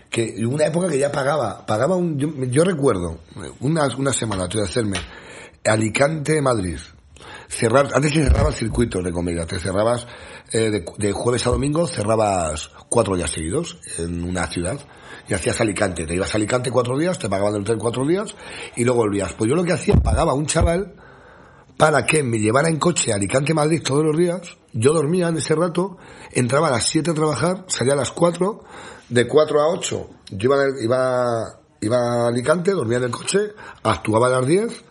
que 0.09 0.45
una 0.45 0.65
época 0.65 0.87
que 0.87 0.97
ya 0.97 1.11
pagaba, 1.11 1.65
pagaba 1.65 1.95
un, 1.95 2.17
yo, 2.49 2.63
recuerdo 2.63 3.19
una, 3.59 3.87
una 3.97 4.13
semana 4.13 4.47
tuve 4.47 4.63
que 4.63 4.69
hacerme 4.69 4.97
Alicante-Madrid. 5.65 6.77
Cerrar, 7.49 7.89
antes 7.93 8.13
se 8.13 8.23
cerraban 8.23 8.53
circuitos 8.53 9.03
de 9.03 9.11
comedia, 9.11 9.45
te 9.45 9.59
cerrabas 9.59 10.05
eh, 10.51 10.69
de, 10.69 10.85
de 10.97 11.11
jueves 11.13 11.47
a 11.47 11.51
domingo, 11.51 11.87
cerrabas 11.87 12.71
cuatro 12.89 13.15
días 13.15 13.31
seguidos 13.31 13.79
en 13.97 14.23
una 14.23 14.47
ciudad 14.47 14.79
y 15.27 15.33
hacías 15.33 15.59
Alicante, 15.59 16.05
te 16.05 16.13
ibas 16.13 16.33
a 16.33 16.37
Alicante 16.37 16.71
cuatro 16.71 16.97
días, 16.97 17.19
te 17.19 17.29
pagaban 17.29 17.55
el 17.55 17.61
hotel 17.61 17.77
cuatro 17.77 18.05
días 18.05 18.35
y 18.75 18.83
luego 18.83 19.01
volvías. 19.01 19.33
Pues 19.33 19.49
yo 19.49 19.55
lo 19.55 19.63
que 19.63 19.73
hacía, 19.73 19.95
pagaba 19.95 20.31
a 20.31 20.35
un 20.35 20.45
chaval 20.45 20.93
para 21.77 22.05
que 22.05 22.23
me 22.23 22.39
llevara 22.39 22.69
en 22.69 22.77
coche 22.77 23.11
a 23.11 23.15
Alicante-Madrid 23.15 23.83
todos 23.83 24.03
los 24.03 24.17
días. 24.17 24.41
Yo 24.79 24.93
dormía 24.93 25.27
en 25.29 25.37
ese 25.37 25.55
rato, 25.55 25.97
entraba 26.31 26.67
a 26.67 26.71
las 26.71 26.87
7 26.87 27.11
a 27.11 27.13
trabajar, 27.13 27.65
salía 27.67 27.93
a 27.93 27.97
las 27.97 28.11
4, 28.11 28.63
de 29.09 29.27
4 29.27 29.61
a 29.61 29.67
8 29.69 30.09
yo 30.31 30.49
iba, 30.49 30.63
iba, 30.81 31.59
iba 31.81 31.97
a 31.97 32.27
Alicante, 32.27 32.71
dormía 32.71 32.97
en 32.97 33.05
el 33.05 33.11
coche, 33.11 33.53
actuaba 33.83 34.27
a 34.27 34.29
las 34.29 34.45
10, 34.45 34.83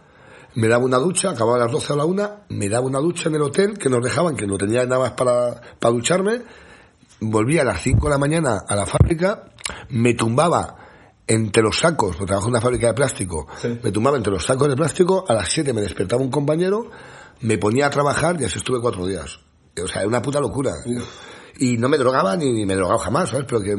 me 0.55 0.69
daba 0.69 0.85
una 0.85 0.99
ducha, 0.99 1.31
acababa 1.31 1.57
a 1.57 1.61
las 1.61 1.73
12 1.73 1.93
a 1.93 1.97
la 1.97 2.05
1, 2.05 2.31
me 2.49 2.69
daba 2.69 2.87
una 2.87 2.99
ducha 2.99 3.29
en 3.29 3.35
el 3.35 3.43
hotel 3.43 3.79
que 3.79 3.89
nos 3.91 4.03
dejaban, 4.03 4.37
que 4.37 4.47
no 4.47 4.57
tenía 4.57 4.85
nada 4.87 5.01
más 5.01 5.13
para, 5.13 5.61
para 5.79 5.95
ducharme, 5.95 6.43
volvía 7.21 7.63
a 7.63 7.65
las 7.67 7.83
5 7.83 8.07
de 8.07 8.11
la 8.11 8.19
mañana 8.19 8.63
a 8.67 8.75
la 8.75 8.87
fábrica, 8.87 9.53
me 9.91 10.15
tumbaba 10.15 10.77
entre 11.27 11.63
los 11.63 11.79
sacos, 11.79 12.17
porque 12.17 12.29
trabajo 12.29 12.47
en 12.49 12.55
una 12.55 12.61
fábrica 12.61 12.87
de 12.87 12.95
plástico, 12.95 13.47
Sí. 13.61 13.79
me 13.83 13.91
tumbaba 13.91 14.17
entre 14.17 14.33
los 14.33 14.45
sacos 14.45 14.69
de 14.69 14.77
plástico, 14.77 15.25
a 15.29 15.35
las 15.35 15.49
7 15.51 15.73
me 15.73 15.83
despertaba 15.83 16.23
un 16.23 16.31
compañero, 16.31 16.91
me 17.41 17.59
ponía 17.59 17.87
a 17.87 17.91
trabajar 17.91 18.41
y 18.41 18.45
así 18.45 18.59
estuve 18.59 18.81
cuatro 18.81 19.07
días. 19.07 19.41
O 19.83 19.87
sea, 19.89 20.01
era 20.03 20.09
una 20.09 20.23
puta 20.23 20.41
locura. 20.41 20.73
Y 21.59 21.79
no 21.79 21.89
me 21.89 21.97
drogaba 21.97 22.37
ni, 22.37 22.53
ni 22.53 22.67
me 22.67 22.75
he 22.75 22.77
drogado 22.77 22.99
jamás, 22.99 23.31
¿sabes? 23.31 23.47
Pero 23.49 23.63
que, 23.63 23.75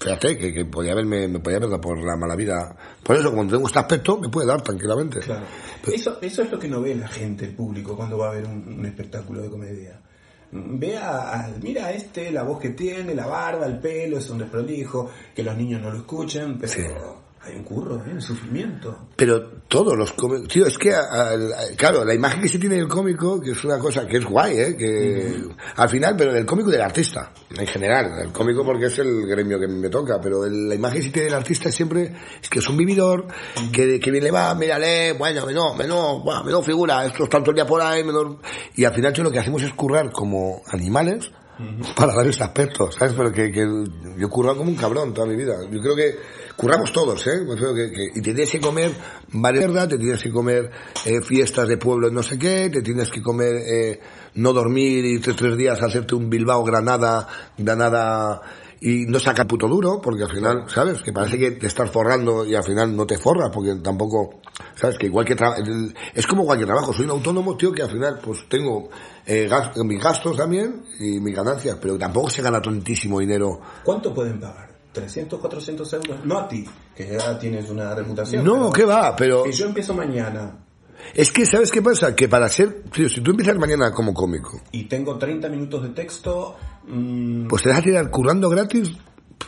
fíjate, 0.00 0.38
que, 0.38 0.52
que 0.54 0.64
podía 0.64 0.92
haberme, 0.92 1.28
me 1.28 1.40
podía 1.40 1.58
haber 1.58 1.68
dado 1.68 1.80
por 1.82 1.98
la 2.02 2.16
mala 2.16 2.34
vida. 2.34 2.74
Por 3.02 3.16
eso, 3.16 3.32
cuando 3.32 3.54
tengo 3.56 3.66
este 3.66 3.78
aspecto, 3.78 4.18
me 4.18 4.28
puede 4.30 4.46
dar 4.46 4.62
tranquilamente. 4.62 5.20
Claro. 5.20 5.44
Eso, 5.92 6.18
eso 6.22 6.42
es 6.42 6.50
lo 6.50 6.58
que 6.58 6.68
no 6.68 6.80
ve 6.80 6.94
la 6.94 7.08
gente, 7.08 7.44
el 7.44 7.54
público, 7.54 7.94
cuando 7.96 8.16
va 8.16 8.30
a 8.30 8.34
ver 8.34 8.46
un, 8.46 8.66
un 8.78 8.86
espectáculo 8.86 9.42
de 9.42 9.50
comedia. 9.50 10.00
Ve 10.50 10.96
a, 10.96 11.44
a- 11.44 11.48
mira 11.60 11.86
a 11.86 11.92
este, 11.92 12.30
la 12.32 12.42
voz 12.44 12.58
que 12.60 12.70
tiene, 12.70 13.14
la 13.14 13.26
barba, 13.26 13.66
el 13.66 13.78
pelo, 13.78 14.16
es 14.16 14.30
un 14.30 14.38
desprolijo, 14.38 15.10
que 15.34 15.42
los 15.42 15.54
niños 15.54 15.82
no 15.82 15.90
lo 15.90 15.98
escuchan, 15.98 16.56
pero 16.58 16.72
Sí. 16.72 16.82
Hay 17.48 17.56
un 17.56 17.64
curro, 17.64 18.02
hay 18.04 18.12
un 18.12 18.20
sufrimiento. 18.22 19.08
Pero 19.16 19.42
todos 19.68 19.96
los 19.96 20.12
cómicos, 20.12 20.48
tío, 20.48 20.66
es 20.66 20.78
que, 20.78 20.94
a- 20.94 21.00
a- 21.00 21.36
claro, 21.76 22.04
la 22.04 22.14
imagen 22.14 22.40
que 22.42 22.48
se 22.48 22.58
tiene 22.58 22.76
del 22.76 22.88
cómico, 22.88 23.40
que 23.40 23.50
es 23.52 23.64
una 23.64 23.78
cosa 23.78 24.06
que 24.06 24.18
es 24.18 24.24
guay, 24.24 24.58
¿eh? 24.58 24.76
Que, 24.76 25.42
al 25.76 25.88
final, 25.88 26.14
pero 26.16 26.32
del 26.32 26.46
cómico 26.46 26.68
y 26.68 26.72
del 26.72 26.82
artista, 26.82 27.32
en 27.56 27.66
general, 27.66 28.10
el 28.22 28.32
cómico 28.32 28.64
porque 28.64 28.86
es 28.86 28.98
el 28.98 29.26
gremio 29.26 29.58
que 29.58 29.66
me 29.68 29.88
toca, 29.88 30.20
pero 30.20 30.44
el- 30.44 30.68
la 30.68 30.74
imagen 30.74 30.98
que 30.98 31.04
se 31.06 31.10
tiene 31.10 31.26
del 31.26 31.34
artista 31.34 31.70
siempre 31.72 32.12
es 32.42 32.48
que 32.48 32.58
es 32.60 32.68
un 32.68 32.76
vividor, 32.76 33.26
que, 33.72 33.98
que 34.00 34.10
bien 34.10 34.24
le 34.24 34.30
va, 34.30 34.54
mírale, 34.54 35.12
bueno, 35.14 35.44
menos, 35.46 35.76
menos, 35.76 36.22
bueno, 36.22 36.44
menos 36.44 36.64
figura, 36.64 37.04
esto 37.06 37.24
está 37.24 37.38
todo 37.40 37.50
el 37.50 37.56
día 37.56 37.66
por 37.66 37.80
ahí, 37.80 38.04
menos, 38.04 38.36
y 38.76 38.84
al 38.84 38.94
final, 38.94 39.12
tío, 39.12 39.24
lo 39.24 39.30
que 39.30 39.38
hacemos 39.38 39.62
es 39.62 39.72
currar 39.74 40.10
como 40.12 40.62
animales, 40.68 41.30
para 41.96 42.14
dar 42.14 42.26
ese 42.26 42.42
aspecto, 42.44 42.90
¿sabes? 42.92 43.14
Pero 43.16 43.32
que, 43.32 43.50
que 43.50 43.60
yo 44.16 44.26
he 44.26 44.30
currado 44.30 44.58
como 44.58 44.70
un 44.70 44.76
cabrón 44.76 45.12
toda 45.12 45.26
mi 45.26 45.36
vida. 45.36 45.54
Yo 45.70 45.80
creo 45.80 45.96
que 45.96 46.14
curramos 46.56 46.92
todos, 46.92 47.26
¿eh? 47.26 47.40
Que, 47.46 47.90
que- 47.92 48.08
y 48.14 48.22
te 48.22 48.32
tienes 48.34 48.50
que 48.50 48.60
comer 48.60 48.92
varias 49.32 49.88
te 49.88 49.98
tienes 49.98 50.22
que 50.22 50.30
comer 50.30 50.70
eh, 51.04 51.20
fiestas 51.22 51.68
de 51.68 51.76
pueblo 51.76 52.10
no 52.10 52.22
sé 52.22 52.38
qué, 52.38 52.70
te 52.70 52.82
tienes 52.82 53.10
que 53.10 53.22
comer 53.22 53.56
eh, 53.56 54.00
no 54.34 54.52
dormir 54.52 55.04
y 55.04 55.18
tres, 55.20 55.36
tres 55.36 55.56
días 55.56 55.82
hacerte 55.82 56.14
un 56.14 56.30
Bilbao, 56.30 56.62
Granada, 56.64 57.26
Granada 57.56 58.40
y 58.80 59.06
no 59.06 59.18
sacar 59.18 59.48
puto 59.48 59.66
duro, 59.66 60.00
porque 60.00 60.22
al 60.22 60.30
final, 60.30 60.64
¿sabes? 60.68 61.02
Que 61.02 61.12
parece 61.12 61.36
que 61.36 61.50
te 61.52 61.66
estás 61.66 61.90
forrando 61.90 62.46
y 62.46 62.54
al 62.54 62.62
final 62.62 62.94
no 62.94 63.04
te 63.06 63.18
forras, 63.18 63.50
porque 63.52 63.74
tampoco, 63.82 64.40
¿sabes? 64.76 64.96
Que 64.96 65.06
igual 65.06 65.26
que 65.26 65.36
tra- 65.36 65.56
es 66.14 66.26
como 66.28 66.44
cualquier 66.44 66.68
trabajo, 66.68 66.92
soy 66.92 67.04
un 67.06 67.10
autónomo, 67.10 67.56
tío, 67.56 67.72
que 67.72 67.82
al 67.82 67.90
final 67.90 68.20
pues 68.22 68.48
tengo 68.48 68.88
eh, 69.28 69.46
gas- 69.46 69.76
mis 69.84 70.02
gastos 70.02 70.36
también 70.36 70.82
y 70.98 71.20
mis 71.20 71.36
ganancias, 71.36 71.76
pero 71.80 71.96
tampoco 71.98 72.30
se 72.30 72.42
gana 72.42 72.60
tantísimo 72.60 73.20
dinero. 73.20 73.60
¿Cuánto 73.84 74.12
pueden 74.12 74.40
pagar? 74.40 74.68
¿300, 74.94 75.38
400 75.38 75.92
euros? 75.92 76.24
No 76.24 76.38
a 76.38 76.48
ti, 76.48 76.64
que 76.96 77.06
ya 77.16 77.38
tienes 77.38 77.68
una 77.70 77.94
reputación. 77.94 78.42
No, 78.42 78.72
¿qué 78.72 78.84
va? 78.84 79.14
Pero 79.14 79.44
Que 79.44 79.52
yo 79.52 79.66
empiezo 79.66 79.94
mañana 79.94 80.64
es 81.14 81.30
que, 81.30 81.46
¿sabes 81.46 81.70
qué 81.70 81.80
pasa? 81.80 82.16
Que 82.16 82.28
para 82.28 82.48
ser, 82.48 82.82
si 82.92 83.20
tú 83.20 83.30
empiezas 83.30 83.56
mañana 83.56 83.92
como 83.92 84.12
cómico, 84.12 84.60
y 84.72 84.84
tengo 84.84 85.16
30 85.16 85.48
minutos 85.48 85.82
de 85.84 85.90
texto, 85.90 86.56
mm, 86.88 87.46
pues 87.46 87.62
te 87.62 87.68
vas 87.68 87.78
a 87.78 87.82
tirar 87.82 88.10
currando 88.10 88.48
gratis 88.48 88.92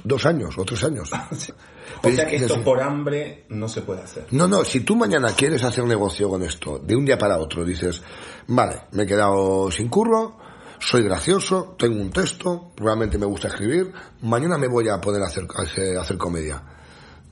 dos 0.05 0.25
años 0.27 0.57
o 0.57 0.65
tres 0.65 0.85
años. 0.85 1.11
o 1.13 2.03
Pero 2.03 2.15
sea 2.17 2.25
que 2.27 2.37
que 2.39 2.45
esto 2.45 2.63
por 2.63 2.81
hambre 2.81 3.47
no 3.49 3.67
se 3.69 3.83
puede 3.83 4.03
hacer. 4.03 4.27
No, 4.31 4.47
no, 4.47 4.65
si 4.65 4.81
tú 4.81 4.95
mañana 4.95 5.33
quieres 5.37 5.63
hacer 5.65 5.85
negocio 5.85 6.29
con 6.29 6.43
esto, 6.45 6.79
de 6.79 6.95
un 6.95 7.05
día 7.05 7.19
para 7.19 7.39
otro, 7.39 7.65
dices, 7.65 8.01
vale, 8.49 8.83
me 8.93 9.05
he 9.05 9.07
quedado 9.07 9.71
sin 9.71 9.89
curro, 9.89 10.39
soy 10.79 11.03
gracioso, 11.03 11.75
tengo 11.79 12.01
un 12.01 12.11
texto, 12.11 12.73
realmente 12.77 13.19
me 13.19 13.27
gusta 13.27 13.49
escribir, 13.49 13.93
mañana 14.23 14.57
me 14.59 14.67
voy 14.69 14.89
a 14.89 15.01
poner 15.01 15.23
a 15.23 15.27
hacer, 15.27 15.47
hacer, 15.99 16.17
comedia. 16.17 16.63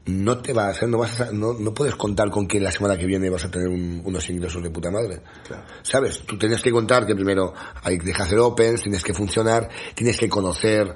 No 0.06 0.38
te 0.38 0.54
vas 0.54 0.66
a 0.66 0.70
hacer, 0.70 0.88
no 0.88 0.98
vas 0.98 1.20
a, 1.20 1.32
no, 1.32 1.52
no 1.52 1.74
puedes 1.74 1.94
contar 1.94 2.30
con 2.30 2.46
que 2.48 2.58
la 2.60 2.70
semana 2.70 2.96
que 2.96 3.04
viene 3.04 3.28
vas 3.28 3.44
a 3.44 3.50
tener 3.50 3.68
un- 3.68 4.00
unos 4.04 4.28
ingresos 4.30 4.62
de 4.62 4.70
puta 4.70 4.90
madre. 4.90 5.20
Claro. 5.46 5.64
¿Sabes? 5.82 6.20
Tú 6.26 6.38
tienes 6.38 6.62
que 6.62 6.70
contar 6.70 7.06
que 7.06 7.14
primero 7.14 7.52
hay 7.82 7.98
que 7.98 8.10
hacer 8.12 8.38
opens, 8.38 8.82
tienes 8.82 9.02
que 9.02 9.12
funcionar, 9.12 9.68
tienes 9.94 10.16
que 10.18 10.28
conocer 10.30 10.94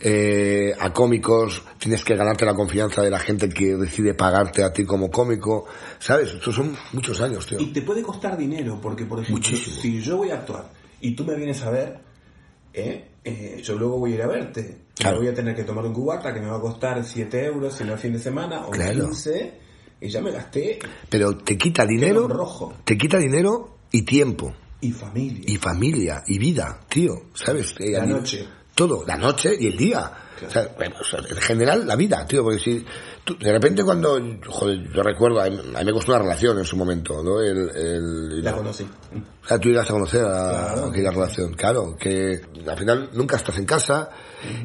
eh, 0.00 0.72
a 0.78 0.92
cómicos, 0.92 1.62
tienes 1.78 2.04
que 2.04 2.16
ganarte 2.16 2.44
la 2.44 2.54
confianza 2.54 3.02
de 3.02 3.10
la 3.10 3.18
gente 3.18 3.48
que 3.48 3.76
decide 3.76 4.14
pagarte 4.14 4.62
a 4.64 4.72
ti 4.72 4.84
como 4.84 5.10
cómico. 5.10 5.66
¿Sabes? 5.98 6.32
Estos 6.34 6.54
son 6.54 6.76
muchos 6.92 7.20
años, 7.20 7.46
tío. 7.46 7.60
Y 7.60 7.66
te 7.66 7.82
puede 7.82 8.02
costar 8.02 8.36
dinero, 8.36 8.78
porque 8.80 9.04
por 9.04 9.18
ejemplo, 9.20 9.36
Muchísimo. 9.36 9.76
si 9.80 10.00
yo 10.00 10.16
voy 10.16 10.30
a 10.30 10.34
actuar 10.36 10.70
y 11.00 11.14
tú 11.14 11.24
me 11.24 11.34
vienes 11.36 11.62
a 11.62 11.70
ver, 11.70 11.98
¿eh? 12.72 13.04
Eh, 13.22 13.60
yo 13.62 13.76
luego 13.78 13.98
voy 13.98 14.12
a 14.12 14.14
ir 14.14 14.22
a 14.22 14.26
verte. 14.28 14.78
Claro. 14.96 15.18
Voy 15.18 15.28
a 15.28 15.34
tener 15.34 15.54
que 15.54 15.64
tomar 15.64 15.84
un 15.84 15.92
cubata 15.92 16.32
que 16.32 16.40
me 16.40 16.46
va 16.48 16.56
a 16.56 16.60
costar 16.60 17.04
7 17.04 17.44
euros 17.46 17.74
si 17.74 17.84
no 17.84 17.94
es 17.94 18.00
fin 18.00 18.12
de 18.14 18.18
semana 18.18 18.66
o 18.66 18.70
Claro. 18.70 19.06
15 19.06 19.52
y 20.00 20.08
ya 20.08 20.22
me 20.22 20.30
gasté 20.30 20.78
Pero 21.10 21.36
te 21.36 21.58
quita 21.58 21.84
dinero, 21.84 22.24
en 22.24 22.30
rojo. 22.30 22.72
te 22.84 22.96
quita 22.96 23.18
dinero 23.18 23.76
y 23.92 24.02
tiempo, 24.02 24.54
y 24.80 24.92
familia. 24.92 25.42
y 25.46 25.56
familia, 25.56 26.22
y 26.26 26.38
vida, 26.38 26.80
tío. 26.88 27.12
¿Sabes? 27.34 27.74
Eh, 27.78 27.90
La 27.92 28.06
mí- 28.06 28.12
noche. 28.12 28.46
Todo, 28.80 29.04
la 29.06 29.16
noche 29.18 29.54
y 29.60 29.66
el 29.66 29.76
día. 29.76 30.10
O 30.46 30.50
sea, 30.50 30.68
bueno, 30.74 30.96
o 30.98 31.04
sea, 31.04 31.18
en 31.28 31.36
general, 31.36 31.86
la 31.86 31.96
vida, 31.96 32.24
tío, 32.26 32.42
porque 32.42 32.58
si 32.58 32.82
tú- 33.22 33.36
de 33.36 33.52
repente 33.52 33.84
cuando, 33.84 34.18
joder, 34.46 34.90
yo 34.90 35.02
recuerdo, 35.02 35.38
a 35.38 35.50
mí, 35.50 35.58
a 35.74 35.78
mí 35.80 35.84
me 35.84 35.92
costó 35.92 36.12
una 36.12 36.22
relación 36.22 36.58
en 36.58 36.64
su 36.64 36.78
momento, 36.78 37.22
¿no? 37.22 37.42
El, 37.42 37.68
el- 37.76 38.42
La 38.42 38.54
conocí. 38.54 38.84
O 39.44 39.46
sea, 39.46 39.58
tú 39.58 39.68
llegas 39.68 39.90
a 39.90 39.92
conocer 39.92 40.22
a 40.24 40.28
Claro. 40.72 40.86
aquella 40.86 41.10
relación, 41.10 41.52
claro, 41.52 41.94
que 42.00 42.40
al 42.66 42.78
final 42.78 43.10
nunca 43.12 43.36
estás 43.36 43.58
en 43.58 43.66
casa 43.66 44.08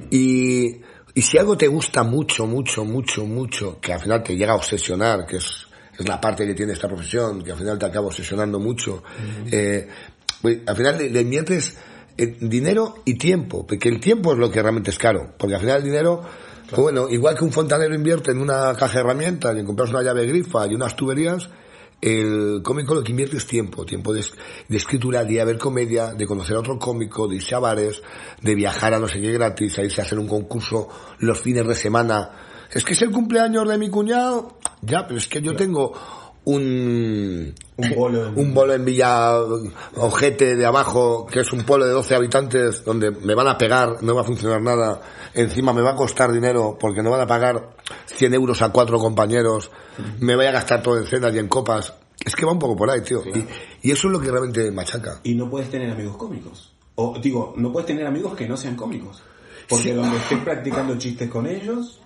y, 0.10 0.77
y 1.13 1.22
si 1.22 1.38
algo 1.38 1.57
te 1.57 1.67
gusta 1.67 2.03
mucho, 2.03 2.45
mucho, 2.48 2.86
mucho, 2.86 3.25
mucho, 3.25 3.77
que 3.81 3.91
al 3.91 4.00
final 4.00 4.24
te 4.24 4.38
llega 4.38 4.53
a 4.53 4.55
obsesionar, 4.55 5.25
que 5.25 5.38
es, 5.38 5.67
es 6.00 6.07
la 6.07 6.22
parte 6.22 6.45
que 6.48 6.53
tiene 6.53 6.72
esta 6.72 6.88
profesión, 6.88 7.43
que 7.43 7.51
al 7.51 7.57
final 7.57 7.77
te 7.77 7.86
acaba 7.88 8.07
obsesionando 8.07 8.62
mucho, 8.62 9.03
eh, 9.51 9.89
pues, 10.41 10.60
al 10.65 10.75
final 10.77 10.98
le, 11.00 11.10
le 11.10 11.19
inviertes 11.19 11.72
eh, 11.72 11.77
dinero 12.17 12.95
y 13.05 13.15
tiempo, 13.15 13.65
porque 13.67 13.89
el 13.89 14.00
tiempo 14.00 14.34
es 14.34 14.39
lo 14.39 14.50
que 14.50 14.62
realmente 14.62 14.91
es 14.91 14.98
caro, 14.98 15.34
porque 15.38 15.55
al 15.55 15.62
final 15.62 15.77
el 15.77 15.84
dinero, 15.84 16.22
pues 16.69 16.81
bueno, 16.81 17.10
igual 17.10 17.38
que 17.38 17.43
un 17.43 17.51
fontanero 17.51 17.93
invierte 17.93 18.31
en 18.31 18.39
una 18.39 18.74
caja 18.75 18.93
de 18.93 19.00
herramientas 19.01 19.55
y 19.55 19.60
en 19.60 19.65
comprarse 19.65 19.93
una 19.93 20.03
llave 20.03 20.25
grifa 20.25 20.65
y 20.67 20.75
unas 20.75 20.95
tuberías, 20.95 21.50
el 22.01 22.62
cómico 22.63 22.93
lo 22.93 23.03
que 23.03 23.12
invierte 23.12 23.38
es 23.38 23.48
tiempo, 23.48 23.86
tiempo 23.86 24.13
de, 24.13 24.24
de 24.67 24.77
escritura, 24.77 25.24
de 25.24 25.43
ver 25.43 25.57
comedia, 25.57 26.13
de 26.13 26.25
conocer 26.25 26.55
a 26.55 26.60
otro 26.60 26.77
cómico, 26.77 27.27
de 27.27 27.38
irse 27.38 27.55
a 27.55 27.60
bares, 27.60 28.01
de 28.41 28.55
viajar 28.55 28.93
a 28.93 29.00
no 29.00 29.07
sé 29.07 29.19
qué 29.19 29.31
gratis, 29.31 29.77
a 29.79 29.84
irse 29.84 30.01
a 30.01 30.03
hacer 30.03 30.19
un 30.19 30.27
concurso 30.27 30.88
los 31.19 31.39
fines 31.39 31.67
de 31.67 31.75
semana. 31.75 32.31
Es 32.72 32.84
que 32.84 32.93
es 32.93 33.01
el 33.01 33.12
cumpleaños 33.12 33.67
de 33.67 33.77
mi 33.77 33.89
cuñado. 33.89 34.60
Ya, 34.81 35.07
pero 35.07 35.17
es 35.17 35.27
que 35.27 35.41
yo 35.41 35.55
tengo 35.55 35.93
un, 36.45 37.53
Un 37.77 37.94
bolo 37.96 38.27
en- 38.27 38.39
un 38.39 38.53
bolo 38.53 38.74
en 38.74 38.86
Villa 38.86 39.34
Ojete 39.96 40.55
de 40.55 40.65
abajo, 40.65 41.25
que 41.25 41.41
es 41.41 41.51
un 41.51 41.63
pueblo 41.63 41.86
de 41.86 41.91
12 41.91 42.15
habitantes, 42.15 42.84
donde 42.86 43.12
me 43.12 43.36
van 43.36 43.48
a 43.48 43.58
pegar, 43.58 44.01
no 44.01 44.15
va 44.15 44.22
a 44.22 44.24
funcionar 44.24 44.62
nada, 44.62 45.01
encima 45.34 45.74
me 45.74 45.82
va 45.82 45.91
a 45.91 45.96
costar 45.96 46.32
dinero 46.32 46.77
porque 46.79 47.01
no 47.03 47.12
van 47.12 47.22
a 47.22 47.27
pagar 47.27 47.75
100 48.05 48.34
euros 48.34 48.62
a 48.62 48.70
cuatro 48.70 48.98
compañeros, 48.98 49.72
me 50.20 50.36
voy 50.36 50.46
a 50.46 50.51
gastar 50.51 50.82
todo 50.82 50.98
en 50.98 51.05
cenas 51.05 51.34
y 51.36 51.39
en 51.39 51.48
copas. 51.48 51.94
Es 52.25 52.34
que 52.36 52.46
va 52.46 52.53
un 52.53 52.60
poco 52.60 52.75
por 52.77 52.89
ahí, 52.89 53.01
tío. 53.01 53.22
Y, 53.25 53.46
y 53.89 53.91
eso 53.91 54.08
es 54.08 54.13
lo 54.13 54.20
que 54.22 54.32
realmente 54.32 54.72
machaca. 54.72 55.20
Y 55.24 55.36
no 55.36 55.50
puedes 55.50 55.70
tener 55.70 55.91
amigos 55.91 56.15
cómicos. 56.17 56.72
O 56.96 57.20
digo, 57.22 57.53
no 57.58 57.72
puedes 57.74 57.88
tener 57.88 58.08
amigos 58.08 58.36
que 58.36 58.48
no 58.48 58.55
sean 58.55 58.75
cómicos. 58.77 59.22
Porque 59.67 59.94
donde 59.94 60.15
estés 60.17 60.39
practicando 60.39 60.98
chistes 60.98 61.29
con 61.29 61.46
ellos, 61.46 62.00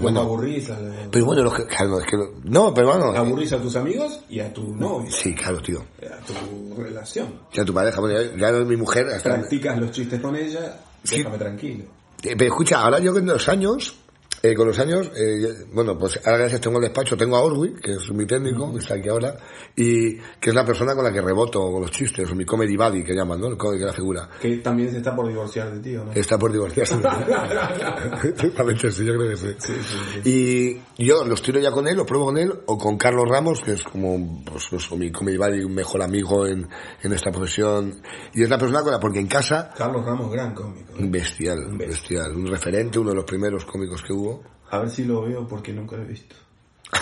Bueno, 0.00 0.20
aburrís 0.20 0.70
a, 0.70 0.78
pero 1.10 1.24
bueno, 1.26 1.42
los 1.42 1.54
que- 1.54 1.66
claro, 1.66 2.00
es 2.00 2.06
que 2.06 2.16
no, 2.16 2.24
no, 2.44 2.74
pero 2.74 2.88
bueno, 2.88 3.04
aburrís 3.16 3.52
a 3.52 3.58
tus 3.60 3.76
amigos 3.76 4.20
y 4.28 4.40
a 4.40 4.52
tu 4.52 4.74
novia, 4.76 5.10
sí, 5.10 5.34
claro, 5.34 5.60
tío. 5.60 5.80
a 5.80 6.24
tu 6.24 6.82
relación. 6.82 7.34
Ya 7.52 7.64
tu 7.64 7.74
pareja, 7.74 8.00
bueno, 8.00 8.20
ya, 8.36 8.52
ya 8.52 8.58
mi 8.64 8.76
mujer, 8.76 9.06
hasta, 9.08 9.34
Practicas 9.34 9.78
los 9.78 9.90
chistes 9.90 10.20
con 10.20 10.34
ella, 10.36 10.78
Sí. 11.04 11.18
déjame 11.18 11.38
tranquilo. 11.38 11.84
Eh, 12.22 12.34
Pero 12.36 12.44
escucha, 12.50 12.80
ahora 12.80 12.98
yo 13.00 13.12
con 13.12 13.26
los 13.26 13.48
años, 13.48 13.96
eh, 14.42 14.54
con 14.54 14.66
los 14.66 14.78
años, 14.78 15.10
eh, 15.16 15.66
bueno, 15.72 15.96
pues 15.96 16.20
ahora 16.24 16.38
gracias 16.38 16.60
tengo 16.60 16.78
el 16.78 16.82
despacho, 16.82 17.16
tengo 17.16 17.36
a 17.36 17.42
Orwi, 17.42 17.74
que 17.74 17.92
es 17.92 18.10
mi 18.10 18.26
técnico, 18.26 18.72
que 18.72 18.80
está 18.80 18.94
aquí 18.94 19.08
ahora, 19.08 19.36
y 19.76 20.16
que 20.16 20.50
es 20.50 20.54
la 20.54 20.64
persona 20.64 20.94
con 20.94 21.04
la 21.04 21.12
que 21.12 21.20
reboto 21.20 21.70
con 21.70 21.82
los 21.82 21.90
chistes, 21.90 22.30
o 22.30 22.34
mi 22.34 22.44
comedy 22.44 22.76
buddy 22.76 23.04
que 23.04 23.14
llaman, 23.14 23.40
¿no? 23.40 23.48
El 23.48 23.56
comedy 23.56 23.78
que 23.78 23.86
la 23.86 23.92
figura. 23.92 24.28
Que 24.40 24.56
también 24.58 24.90
se 24.90 24.98
está 24.98 25.14
por 25.14 25.28
divorciar 25.28 25.72
de 25.72 25.80
ti, 25.80 25.96
¿o 25.96 26.04
no? 26.04 26.12
Está 26.12 26.38
por 26.38 26.50
divorciarse. 26.50 26.96
Totalmente, 28.36 28.90
sí, 28.90 29.04
yo 29.04 29.14
creo 29.14 29.30
que 29.30 29.36
sí. 29.36 30.80
Y 30.98 31.04
yo 31.04 31.24
los 31.24 31.40
tiro 31.40 31.60
ya 31.60 31.70
con 31.70 31.86
él, 31.86 31.96
los 31.96 32.06
pruebo 32.06 32.26
con 32.26 32.38
él, 32.38 32.52
o 32.66 32.76
con 32.76 32.96
Carlos 32.96 33.28
Ramos, 33.28 33.60
que 33.62 33.74
es 33.74 33.84
como, 33.84 34.42
pues, 34.44 34.66
pues, 34.68 34.90
mi 34.98 35.12
comedy 35.12 35.36
buddy, 35.36 35.62
un 35.62 35.74
mejor 35.74 36.02
amigo 36.02 36.46
en, 36.46 36.68
en 37.02 37.12
esta 37.12 37.30
profesión. 37.30 38.02
Y 38.34 38.42
es 38.42 38.50
la 38.50 38.58
persona 38.58 38.82
con 38.82 38.90
la, 38.90 38.98
porque 38.98 39.20
en 39.20 39.28
casa, 39.28 39.70
Carlos 39.76 40.04
Ramos, 40.04 40.32
gran 40.32 40.52
cómico. 40.52 40.92
¿eh? 40.98 41.06
bestial, 41.08 41.76
bestial, 41.76 42.34
un 42.34 42.46
referente, 42.46 42.98
uno 42.98 43.10
de 43.10 43.16
los 43.16 43.24
primeros 43.24 43.64
cómicos 43.64 44.02
que 44.02 44.12
hubo. 44.12 44.31
A 44.72 44.78
ver 44.78 44.90
si 44.90 45.04
lo 45.04 45.22
veo 45.22 45.46
porque 45.46 45.72
nunca 45.72 45.96
lo 45.96 46.02
he 46.02 46.06
visto. 46.06 46.34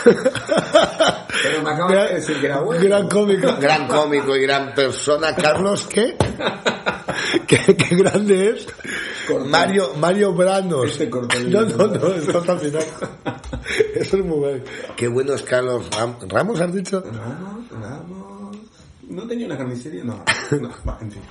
Pero 0.05 1.63
me 1.63 1.71
acabas 1.71 2.09
de 2.11 2.15
decir 2.17 2.41
que 2.41 2.47
era 2.47 2.61
bueno. 2.61 2.83
Gran 2.83 3.09
cómico. 3.09 3.57
Gran 3.61 3.89
cómico 3.89 4.37
y 4.37 4.43
gran 4.43 4.75
persona. 4.75 5.35
Carlos, 5.35 5.87
¿qué? 5.87 6.17
¿Qué, 7.47 7.77
qué 7.77 7.97
grande 7.97 8.51
es? 8.51 8.67
Mario, 9.47 9.95
Mario 9.99 10.33
Branos. 10.35 10.87
Este 10.87 11.05
el- 11.05 11.51
No, 11.53 11.63
no, 11.63 11.87
no, 11.87 12.09
está 12.15 12.53
al 12.53 12.59
final. 12.59 12.85
Eso 13.95 14.17
es 14.17 14.25
muy 14.25 14.39
bueno. 14.39 14.65
Qué 14.97 15.09
bueno 15.09 15.35
es 15.35 15.43
Carlos 15.43 15.89
Ram- 15.91 16.17
Ramos, 16.29 16.61
has 16.61 16.73
dicho. 16.75 17.01
Ramos, 17.03 17.69
Ramos. 17.71 18.57
¿No 19.09 19.27
tenía 19.27 19.47
una 19.47 19.57
carnicería? 19.59 20.05
No, 20.05 20.25
no, 20.61 20.71
va, 20.89 20.99
en 21.01 21.11
fin. 21.13 21.23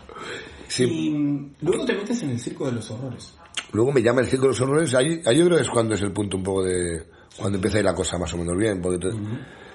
Sí. 0.68 0.84
Y 0.84 1.66
luego 1.66 1.86
te 1.86 1.94
metes 1.96 2.22
en 2.24 2.32
el 2.32 2.40
circo 2.40 2.66
de 2.68 2.74
los 2.74 2.90
horrores. 2.92 3.34
Luego 3.72 3.92
me 3.92 4.02
llama 4.02 4.22
el 4.22 4.28
Circo 4.28 4.44
de 4.44 4.50
los 4.50 4.62
Horrores. 4.62 4.94
Ahí, 4.96 5.22
ahí 5.26 5.38
yo 5.38 5.46
creo 5.46 5.58
que 5.58 5.64
es 5.64 5.70
cuando 5.70 5.96
es 5.96 6.02
el 6.02 6.12
punto 6.12 6.38
un 6.38 6.44
poco 6.44 6.64
de. 6.64 7.08
Cuando 7.38 7.58
empieza 7.58 7.78
a 7.78 7.80
ir 7.80 7.86
la 7.86 7.94
cosa 7.96 8.18
más 8.18 8.34
o 8.34 8.38
menos 8.38 8.58
bien. 8.58 8.82
Porque 8.82 8.98
te- 9.10 9.16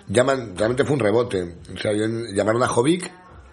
llaman, 0.09 0.55
realmente 0.57 0.85
fue 0.85 0.95
un 0.95 1.01
rebote. 1.01 1.43
O 1.75 1.79
sea, 1.79 1.93
yo- 1.93 2.07
llamaron 2.35 2.63
a 2.63 2.69
Jovic. 2.69 3.11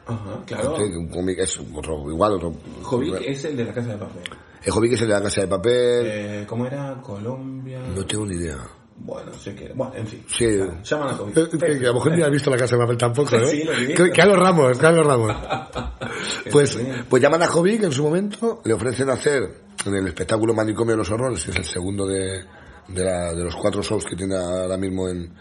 Ajá, 0.08 0.44
claro. 0.46 0.76
que 0.76 0.84
un 0.84 1.08
cómic 1.10 1.38
es 1.40 1.60
otro, 1.74 2.10
igual, 2.10 2.34
otro. 2.34 2.54
Jovic 2.82 3.22
es 3.26 3.46
el 3.46 3.56
de 3.56 3.66
la 3.66 3.74
casa 3.74 3.90
de 3.90 3.98
papel. 3.98 4.24
El 4.64 4.72
Jovic 4.72 4.94
es 4.94 5.02
el 5.04 5.08
de 5.08 5.14
la 5.14 5.22
casa 5.22 5.42
de 5.42 5.48
papel. 5.48 6.06
Eh, 6.06 6.46
¿Cómo 6.48 6.66
era? 6.66 7.00
Colombia. 7.02 7.80
No 7.96 8.04
tengo 8.06 8.26
ni 8.26 8.36
idea. 8.36 8.58
Bueno, 8.98 9.32
sé 9.34 9.56
que. 9.56 9.72
Bueno, 9.74 9.94
en 9.96 10.06
fin. 10.08 10.24
Sí. 10.28 10.46
Llaman 10.84 11.10
a 11.10 11.14
Jovic. 11.14 11.38
Eh, 11.38 11.50
que, 11.52 11.80
que 11.80 11.86
a 11.86 11.90
lo 11.90 11.94
mejor 11.96 12.16
ni 12.18 12.22
has 12.24 12.32
visto 12.32 12.50
la 12.50 12.58
casa 12.58 12.76
de 12.76 12.82
papel 12.82 12.98
tampoco, 12.98 13.36
¿eh? 13.38 13.46
Sí, 13.52 13.64
lo 13.64 13.72
he 13.74 13.86
visto. 13.86 14.04
Carlos 14.16 14.38
Ramos, 14.40 14.78
Carlos 14.80 15.06
Ramos. 15.06 15.36
Pues, 16.52 16.78
pues 17.10 17.22
llaman 17.22 17.42
a 17.44 17.48
Jovic 17.48 17.84
en 17.84 17.92
su 17.92 18.04
momento, 18.04 18.62
le 18.66 18.74
ofrecen 18.74 19.10
hacer 19.10 19.62
en 19.86 19.96
el 19.96 20.08
espectáculo 20.08 20.54
Manicomio 20.54 20.92
de 20.94 20.98
los 20.98 21.12
Horrores, 21.12 21.44
que 21.46 21.52
es 21.52 21.58
el 21.58 21.66
segundo 21.66 22.06
de, 22.08 22.44
de, 22.88 23.04
la- 23.04 23.34
de 23.34 23.44
los 23.44 23.56
cuatro 23.56 23.82
shows 23.82 24.06
que 24.06 24.16
tiene 24.16 24.36
ahora 24.36 24.78
mismo 24.78 25.08
en, 25.10 25.34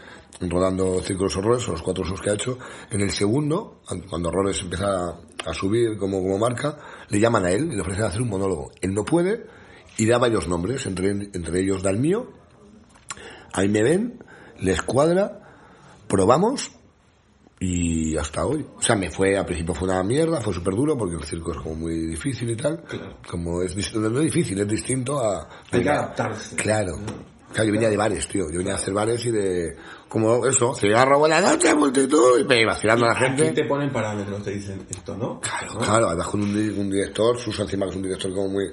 rodando 0.49 1.01
Circo 1.03 1.25
de 1.25 1.29
los 1.29 1.37
Horrores, 1.37 1.69
o 1.69 1.73
los 1.73 1.83
cuatro 1.83 2.05
shows 2.05 2.21
que 2.21 2.31
ha 2.31 2.35
hecho. 2.35 2.59
En 2.91 3.01
el 3.03 3.11
segundo, 3.11 3.81
cuando 4.09 4.29
Horrores 4.31 4.61
empieza 4.63 4.87
a, 5.09 5.21
a 5.47 5.55
subir 5.55 5.99
como, 5.99 6.23
como 6.23 6.39
marca, 6.39 6.79
le 7.09 7.21
llaman 7.21 7.45
a 7.45 7.51
él 7.51 7.71
y 7.73 7.77
le 7.77 7.83
ofrecen 7.83 8.05
hacer 8.05 8.23
un 8.23 8.29
monólogo. 8.31 8.71
Él 8.81 8.95
no 8.95 9.05
puede 9.05 9.47
y 9.99 10.07
da 10.07 10.19
varios 10.19 10.49
nombres, 10.49 10.87
entre, 10.87 11.11
entre 11.11 11.61
ellos 11.61 11.83
da 11.83 11.91
el 11.91 11.99
mío, 11.99 12.31
ahí 13.53 13.69
me 13.69 13.83
ven, 13.83 14.25
les 14.59 14.81
cuadra, 14.83 15.41
probamos 16.09 16.71
y 17.63 18.17
hasta 18.17 18.47
hoy. 18.47 18.67
O 18.75 18.81
sea, 18.81 18.97
me 18.97 19.11
fue, 19.11 19.37
al 19.37 19.45
principio 19.45 19.75
fue 19.75 19.87
una 19.87 20.03
mierda, 20.03 20.41
fue 20.41 20.55
súper 20.55 20.75
duro 20.75 20.97
porque 20.97 21.17
el 21.17 21.25
circo 21.25 21.53
es 21.53 21.59
como 21.59 21.75
muy 21.75 21.95
difícil 22.07 22.49
y 22.51 22.57
tal. 22.57 22.83
Como 23.29 23.61
es, 23.63 23.95
no 23.95 24.19
es 24.19 24.25
difícil, 24.25 24.59
es 24.61 24.67
distinto 24.67 25.19
a... 25.21 25.47
Hay 25.71 25.83
que 25.83 25.91
adaptarse. 25.91 26.57
Claro. 26.57 26.95
Claro, 27.53 27.67
yo 27.67 27.73
venía 27.73 27.91
de 27.91 27.97
bares, 27.97 28.27
tío. 28.29 28.45
Yo 28.51 28.59
venía 28.59 28.73
a 28.73 28.77
hacer 28.77 28.95
bares 28.95 29.25
y 29.27 29.31
de... 29.31 29.77
Como 30.09 30.47
eso, 30.47 30.75
cigarro, 30.75 31.19
buena 31.19 31.41
noche, 31.41 31.75
multitud, 31.75 32.41
y 32.41 32.45
me 32.45 32.63
iba 32.63 32.73
vacilando 32.73 33.05
a 33.05 33.09
la 33.09 33.15
Aquí 33.15 33.43
gente. 33.43 33.63
te 33.63 33.69
ponen 33.69 33.93
parámetros, 33.93 34.43
te 34.43 34.53
dicen 34.53 34.87
esto, 34.89 35.17
¿no? 35.17 35.39
Claro, 35.41 35.75
¿No? 35.75 35.81
claro, 35.81 36.09
además 36.09 36.27
con 36.29 36.43
un, 36.43 36.49
un 36.51 36.91
director, 36.91 37.39
Suso 37.39 37.63
encima 37.63 37.85
que 37.87 37.91
es 37.91 37.97
un 37.97 38.03
director 38.03 38.33
como 38.33 38.49
muy... 38.49 38.65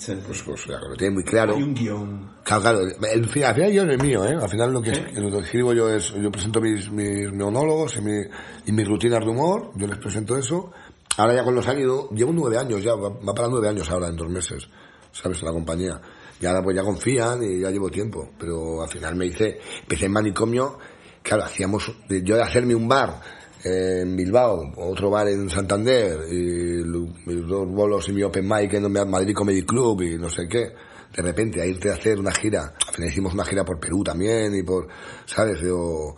Sí, 0.00 0.12
sí. 0.14 0.18
Pues, 0.26 0.42
pues, 0.42 0.66
lo 0.66 0.96
tiene 0.96 1.14
muy 1.14 1.24
claro. 1.24 1.54
Hay 1.56 1.62
un 1.62 1.74
guion. 1.74 2.30
Claro, 2.42 2.62
claro. 2.62 2.80
El, 3.12 3.26
fin- 3.28 3.44
al 3.44 3.54
final 3.54 3.70
yo 3.72 3.84
no 3.84 3.92
es 3.92 4.02
mío, 4.02 4.24
¿eh? 4.24 4.34
Al 4.40 4.48
final 4.48 4.72
lo 4.72 4.80
que, 4.80 4.92
es- 4.92 5.14
lo 5.18 5.30
que 5.30 5.38
escribo 5.44 5.72
yo 5.74 5.90
es, 5.90 6.14
yo 6.14 6.30
presento 6.32 6.60
mis, 6.60 6.90
mis 6.90 7.30
monólogos 7.32 7.96
y, 7.96 8.00
mi- 8.00 8.24
y 8.66 8.72
mis 8.72 8.88
rutinas 8.88 9.20
de 9.20 9.30
humor, 9.30 9.72
yo 9.76 9.86
les 9.86 9.98
presento 9.98 10.36
eso. 10.38 10.72
Ahora 11.18 11.34
ya 11.34 11.44
con 11.44 11.54
los 11.54 11.68
años, 11.68 12.06
llevo 12.12 12.32
nueve 12.32 12.56
años 12.56 12.82
ya, 12.82 12.94
va, 12.94 13.10
va 13.10 13.34
para 13.34 13.48
nueve 13.48 13.68
años 13.68 13.90
ahora 13.90 14.08
en 14.08 14.16
dos 14.16 14.28
meses, 14.30 14.66
¿sabes? 15.12 15.38
En 15.40 15.46
la 15.46 15.52
compañía. 15.52 16.00
Y 16.40 16.46
ahora 16.46 16.62
pues 16.62 16.74
ya 16.76 16.82
confían 16.82 17.42
y 17.42 17.60
ya 17.60 17.70
llevo 17.70 17.90
tiempo. 17.90 18.30
Pero 18.38 18.82
al 18.82 18.88
final 18.88 19.14
me 19.16 19.26
hice, 19.26 19.58
empecé 19.82 20.06
en 20.06 20.12
manicomio, 20.12 20.78
claro, 21.22 21.44
hacíamos, 21.44 21.92
yo 22.08 22.36
de 22.36 22.42
hacerme 22.42 22.74
un 22.74 22.88
bar 22.88 23.20
en 23.62 24.16
Bilbao, 24.16 24.72
otro 24.76 25.10
bar 25.10 25.28
en 25.28 25.50
Santander, 25.50 26.20
y 26.30 26.82
dos 26.82 27.68
bolos 27.68 28.08
y 28.08 28.12
mi 28.12 28.22
open 28.22 28.48
mic 28.48 28.72
en 28.74 28.90
Madrid 28.90 29.34
Comedy 29.34 29.62
Club 29.62 30.02
y 30.02 30.18
no 30.18 30.30
sé 30.30 30.48
qué. 30.48 30.72
De 31.14 31.22
repente, 31.22 31.60
a 31.60 31.66
irte 31.66 31.90
a 31.90 31.94
hacer 31.94 32.18
una 32.18 32.32
gira, 32.32 32.72
al 32.86 32.94
final 32.94 33.10
hicimos 33.10 33.34
una 33.34 33.44
gira 33.44 33.64
por 33.64 33.80
Perú 33.80 34.04
también 34.04 34.54
y 34.54 34.62
por, 34.62 34.86
¿sabes? 35.26 35.60
Yo, 35.60 36.14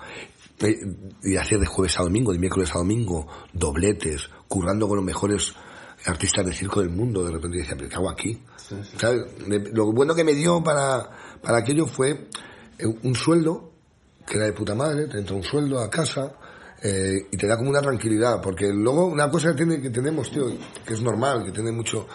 y 1.22 1.36
hacer 1.36 1.58
de 1.58 1.66
jueves 1.66 1.98
a 1.98 2.02
domingo, 2.02 2.32
de 2.32 2.38
miércoles 2.38 2.70
a 2.74 2.78
domingo, 2.78 3.26
dobletes, 3.52 4.28
currando 4.48 4.86
con 4.86 4.96
los 4.96 5.04
mejores 5.04 5.54
artistas 6.04 6.44
de 6.44 6.52
circo 6.52 6.80
del 6.80 6.90
mundo, 6.90 7.24
de 7.24 7.32
repente 7.32 7.58
decía, 7.58 7.74
pero 7.76 7.88
¿qué 7.88 7.96
hago 7.96 8.10
aquí? 8.10 8.42
Lo 9.72 9.92
bueno 9.92 10.14
que 10.14 10.24
me 10.24 10.34
dio 10.34 10.62
para, 10.62 11.08
para 11.40 11.58
aquello 11.58 11.86
fue 11.86 12.28
eh, 12.78 12.86
un 13.02 13.14
sueldo, 13.14 13.72
que 14.26 14.36
era 14.36 14.46
de 14.46 14.52
puta 14.52 14.74
madre, 14.74 15.06
te 15.06 15.18
entra 15.18 15.36
un 15.36 15.42
sueldo 15.42 15.80
a 15.80 15.90
casa, 15.90 16.34
eh, 16.82 17.26
y 17.30 17.36
te 17.36 17.46
da 17.46 17.56
como 17.56 17.70
una 17.70 17.80
tranquilidad, 17.80 18.40
porque 18.42 18.68
luego 18.72 19.06
una 19.06 19.30
cosa 19.30 19.50
que, 19.50 19.54
tiene, 19.56 19.80
que 19.80 19.90
tenemos, 19.90 20.30
tío, 20.30 20.46
que 20.86 20.94
es 20.94 21.00
normal, 21.02 21.44
que 21.44 21.52
tiene 21.52 21.70
mucho... 21.72 22.06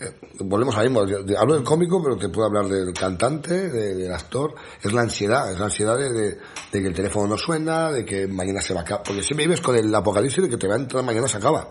eh, 0.00 0.16
volvemos 0.40 0.76
a 0.76 0.82
mismo, 0.82 1.06
de- 1.06 1.36
hablo 1.38 1.54
del 1.54 1.62
cómico, 1.64 2.02
pero 2.02 2.16
te 2.16 2.28
puedo 2.28 2.46
hablar 2.48 2.66
del 2.66 2.92
cantante, 2.92 3.70
de- 3.70 3.94
del 3.94 4.12
actor, 4.12 4.54
es 4.82 4.92
la 4.92 5.02
ansiedad, 5.02 5.50
es 5.52 5.58
la 5.58 5.66
ansiedad 5.66 5.96
de, 5.96 6.12
de- 6.12 6.38
de 6.72 6.80
que 6.82 6.88
el 6.88 6.94
teléfono 6.94 7.26
no 7.28 7.38
suena, 7.38 7.90
de 7.90 8.04
que 8.04 8.26
mañana 8.26 8.60
se 8.60 8.74
va 8.74 8.80
a 8.80 8.82
acabar, 8.82 9.02
porque 9.06 9.22
siempre 9.22 9.46
vives 9.46 9.60
con 9.60 9.76
el 9.76 9.94
apocalipsis 9.94 10.42
de 10.42 10.48
que 10.50 10.56
te 10.56 10.66
va 10.68 10.74
a 10.74 10.78
entrar 10.78 11.02
mañana 11.04 11.28
se 11.28 11.38
acaba. 11.38 11.68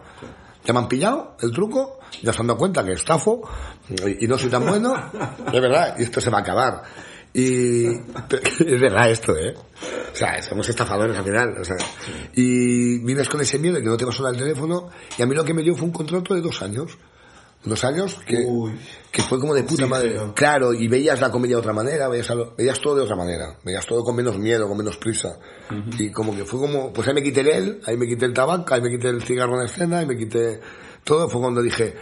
Ya 0.64 0.74
me 0.74 0.80
han 0.80 0.88
pillado 0.88 1.36
el 1.42 1.52
truco, 1.52 2.00
ya 2.22 2.32
se 2.32 2.40
han 2.42 2.48
dado 2.48 2.60
cuenta 2.60 2.84
que 2.86 2.92
estafo 2.94 3.42
y, 3.90 4.26
y 4.26 4.28
no 4.28 4.38
soy 4.38 4.50
tan 4.50 4.66
bueno, 4.66 4.94
es 5.52 5.62
verdad, 5.62 5.96
y 6.00 6.04
esto 6.04 6.22
se 6.22 6.30
va 6.30 6.38
a 6.38 6.42
acabar. 6.42 6.84
Y 7.34 7.86
es 7.88 8.82
verdad 8.82 9.10
esto, 9.10 9.36
¿eh? 9.38 9.54
O 10.12 10.16
sea, 10.16 10.42
somos 10.44 10.68
estafadores 10.68 11.18
al 11.18 11.24
final, 11.24 11.56
o 11.60 11.64
sea. 11.64 11.78
Y 12.36 13.00
vives 13.00 13.30
con 13.30 13.40
ese 13.42 13.58
miedo 13.58 13.76
de 13.76 13.82
que 13.82 13.88
no 13.90 13.98
te 13.98 14.06
va 14.06 14.12
a 14.12 14.14
sonar 14.14 14.34
el 14.34 14.40
teléfono, 14.40 14.90
y 15.18 15.22
a 15.22 15.26
mí 15.26 15.34
lo 15.36 15.46
que 15.46 15.54
me 15.54 15.64
dio 15.64 15.74
fue 15.76 15.86
un 15.86 15.94
contrato 15.94 16.34
de 16.36 16.42
dos 16.42 16.62
años. 16.62 16.98
Dos 17.64 17.84
años 17.84 18.18
que, 18.26 18.38
Uy. 18.48 18.72
que 19.12 19.22
fue 19.22 19.40
como 19.40 19.54
de 19.54 19.62
puta 19.62 19.84
Sí, 19.84 19.90
madre. 19.90 20.18
Claro, 20.36 20.74
y 20.74 20.88
veías 20.88 21.22
la 21.22 21.30
comedia 21.30 21.58
de 21.58 21.60
otra 21.60 21.74
manera, 21.74 22.08
veías, 22.08 22.28
lo- 22.32 22.56
veías 22.56 22.80
todo 22.82 22.96
de 22.96 23.02
otra 23.04 23.16
manera, 23.16 23.56
veías 23.64 23.86
todo 23.86 24.04
con 24.04 24.16
menos 24.16 24.38
miedo, 24.40 24.68
con 24.68 24.78
menos 24.78 24.98
prisa. 24.98 25.38
Y 26.00 26.12
como 26.12 26.36
que 26.36 26.44
fue 26.44 26.60
como, 26.60 26.92
pues 26.92 27.08
ahí 27.08 27.14
me 27.14 27.22
quité 27.22 27.42
el 27.42 27.48
él, 27.50 27.82
ahí 27.86 27.98
me 27.98 28.08
quité 28.08 28.26
el 28.26 28.34
tabaco, 28.34 28.74
ahí 28.74 28.82
me 28.82 28.90
quité 28.90 29.10
el 29.10 29.22
cigarro 29.22 29.54
en 29.54 29.60
la 29.60 29.66
escena, 29.66 30.00
ahí 30.00 30.08
me 30.08 30.18
quité 30.18 30.60
todo, 31.04 31.30
fue 31.30 31.40
cuando 31.40 31.62
dije, 31.62 31.94